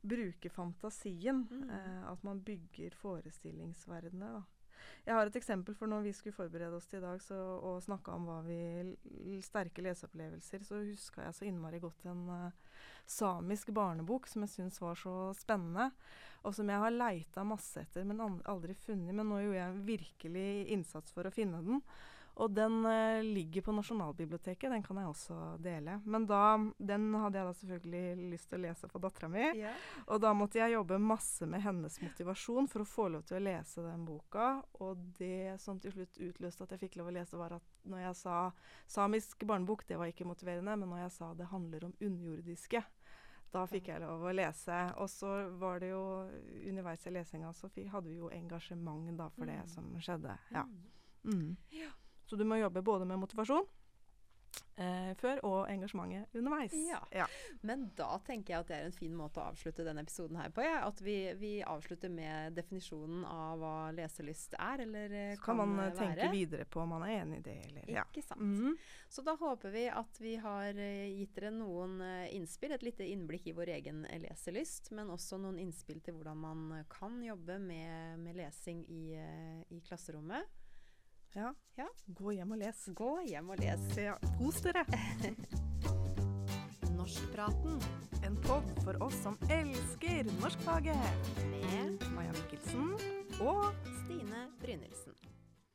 bruke 0.00 0.52
fantasien. 0.52 1.44
Mm. 1.50 1.68
Eh, 1.76 2.00
at 2.12 2.24
man 2.26 2.44
bygger 2.44 2.96
forestillingsverdener. 3.02 4.40
da. 4.40 4.59
Jeg 5.06 5.16
har 5.16 5.28
et 5.28 5.36
eksempel, 5.40 5.74
for 5.76 5.90
når 5.90 6.04
vi 6.04 6.12
skulle 6.16 6.36
forberede 6.36 6.76
oss 6.76 6.88
til 6.90 7.00
i 7.00 7.04
dag 7.04 7.20
så, 7.24 7.36
og 7.36 7.82
snakka 7.84 8.14
om 8.16 8.28
hva 8.28 8.38
vi 8.46 9.38
sterke 9.44 9.84
leseopplevelser, 9.84 10.64
så 10.66 10.82
huska 10.84 11.24
jeg 11.26 11.36
så 11.38 11.48
innmari 11.48 11.80
godt 11.82 12.06
en 12.10 12.26
uh, 12.28 12.76
samisk 13.10 13.72
barnebok 13.74 14.28
som 14.30 14.46
jeg 14.46 14.54
syns 14.54 14.80
var 14.82 14.98
så 15.00 15.14
spennende. 15.38 15.90
Og 16.46 16.54
som 16.56 16.70
jeg 16.72 16.80
har 16.80 16.94
leita 16.94 17.44
masse 17.44 17.82
etter, 17.82 18.06
men 18.08 18.22
aldri 18.48 18.76
funnet. 18.78 19.12
Men 19.12 19.28
nå 19.28 19.42
gjorde 19.42 19.60
jeg 19.60 19.84
virkelig 19.90 20.48
innsats 20.76 21.12
for 21.12 21.28
å 21.28 21.34
finne 21.34 21.60
den. 21.66 21.82
Og 22.40 22.52
den 22.56 22.78
uh, 22.86 23.20
ligger 23.26 23.62
på 23.66 23.72
Nasjonalbiblioteket. 23.76 24.70
Den 24.72 24.82
kan 24.86 24.96
jeg 25.00 25.10
også 25.10 25.36
dele. 25.60 25.98
Men 26.08 26.24
da, 26.30 26.56
den 26.78 27.08
hadde 27.20 27.40
jeg 27.40 27.48
da 27.50 27.54
selvfølgelig 27.58 28.30
lyst 28.32 28.48
til 28.50 28.60
å 28.60 28.62
lese 28.64 28.88
for 28.88 29.04
dattera 29.04 29.28
mi. 29.32 29.42
Yeah. 29.58 29.76
Og 30.08 30.22
da 30.24 30.32
måtte 30.36 30.60
jeg 30.62 30.72
jobbe 30.72 30.96
masse 31.04 31.48
med 31.50 31.60
hennes 31.64 31.98
motivasjon 32.00 32.70
for 32.72 32.84
å 32.84 32.88
få 32.88 33.08
lov 33.12 33.26
til 33.28 33.36
å 33.40 33.44
lese 33.44 33.84
den 33.84 34.06
boka. 34.08 34.48
Og 34.80 35.02
det 35.18 35.58
som 35.60 35.80
til 35.82 35.92
slutt 35.92 36.16
utløste 36.30 36.64
at 36.64 36.72
jeg 36.76 36.84
fikk 36.86 36.96
lov 37.00 37.10
å 37.12 37.16
lese, 37.18 37.36
var 37.40 37.58
at 37.58 37.76
når 37.84 38.06
jeg 38.06 38.20
sa 38.22 38.38
samisk 38.88 39.44
barnebok, 39.48 39.84
det 39.88 40.00
var 40.00 40.08
ikke 40.08 40.28
motiverende, 40.28 40.78
men 40.80 40.88
når 40.94 41.04
jeg 41.04 41.14
sa 41.18 41.34
det 41.36 41.50
handler 41.52 41.84
om 41.90 41.94
underjordiske, 42.00 42.82
da 43.50 43.64
fikk 43.66 43.88
jeg 43.90 44.00
lov 44.04 44.22
å 44.30 44.32
lese. 44.32 44.78
Og 45.02 45.10
så 45.10 45.30
var 45.58 45.80
det 45.82 45.90
jo 45.90 46.02
underveis 46.70 47.06
i 47.06 47.12
lesinga 47.14 47.52
så 47.52 47.68
hadde 47.68 48.08
vi 48.08 48.16
jo 48.20 48.30
engasjement 48.30 49.10
da 49.18 49.28
for 49.28 49.44
det 49.50 49.58
Mm. 49.60 49.68
som 49.68 49.92
skjedde. 49.98 50.38
Ja. 50.54 50.62
Mm. 50.62 51.34
Mm. 51.34 51.56
Ja. 51.70 51.90
Så 52.30 52.38
du 52.38 52.46
må 52.46 52.60
jobbe 52.60 52.84
både 52.86 53.08
med 53.10 53.18
motivasjon 53.18 53.66
eh, 54.80 55.10
før 55.20 55.40
og 55.46 55.58
engasjementet 55.70 56.36
underveis. 56.38 56.74
Ja. 56.88 57.00
ja. 57.14 57.26
Men 57.66 57.88
da 57.98 58.16
tenker 58.26 58.54
jeg 58.54 58.64
at 58.64 58.70
det 58.70 58.76
er 58.78 58.88
en 58.88 58.96
fin 58.96 59.14
måte 59.16 59.42
å 59.42 59.48
avslutte 59.50 59.84
denne 59.86 60.04
episoden 60.04 60.38
her 60.40 60.52
på. 60.54 60.64
Ja. 60.64 60.80
At 60.88 61.02
vi, 61.04 61.16
vi 61.40 61.52
avslutter 61.66 62.12
med 62.12 62.56
definisjonen 62.58 63.24
av 63.28 63.60
hva 63.60 63.74
leselyst 63.96 64.56
er, 64.58 64.84
eller 64.86 65.16
eh, 65.16 65.34
Så 65.36 65.44
kan 65.44 65.60
man 65.60 65.76
eh, 65.78 65.90
eh, 65.90 65.96
tenke 65.98 66.20
være. 66.22 66.32
videre 66.34 66.68
på 66.70 66.82
om 66.84 66.94
man 66.96 67.06
er 67.08 67.16
enig 67.20 67.42
i 67.42 67.46
det, 67.50 67.58
eller 67.68 67.92
ja. 67.98 68.06
Ikke 68.10 68.24
sant. 68.26 68.44
Mhm. 68.46 68.78
Så 69.10 69.24
da 69.26 69.34
håper 69.34 69.72
vi 69.74 69.86
at 69.90 70.20
vi 70.22 70.36
har 70.38 70.76
eh, 70.78 71.08
gitt 71.18 71.34
dere 71.38 71.52
noen 71.54 71.98
eh, 72.06 72.28
innspill, 72.36 72.74
et 72.76 72.86
lite 72.86 73.06
innblikk 73.10 73.50
i 73.50 73.56
vår 73.56 73.74
egen 73.80 74.04
leselyst, 74.22 74.92
men 74.96 75.10
også 75.12 75.40
noen 75.42 75.58
innspill 75.62 76.00
til 76.04 76.16
hvordan 76.16 76.40
man 76.40 76.66
kan 76.90 77.18
jobbe 77.24 77.58
med, 77.62 78.20
med 78.22 78.38
lesing 78.38 78.84
i, 78.86 79.04
i 79.74 79.80
klasserommet. 79.86 80.59
Ja. 81.34 81.54
Ja. 81.78 81.88
Gå 82.06 82.34
hjem 82.36 82.50
og 82.56 82.58
les. 82.60 82.88
Gå 82.94 83.10
hjem 83.28 83.50
og 83.54 83.62
les. 83.62 83.86
Ja. 83.96 84.16
Kos 84.38 84.60
dere! 84.64 84.84
Norskpraten 86.98 87.80
En 88.26 88.36
pod 88.44 88.66
for 88.84 88.98
oss 89.02 89.16
som 89.22 89.38
elsker 89.48 90.28
norskfaget. 90.40 91.30
med 91.50 92.04
Maja 92.14 92.32
Mikkelsen 92.36 92.92
og 93.40 93.72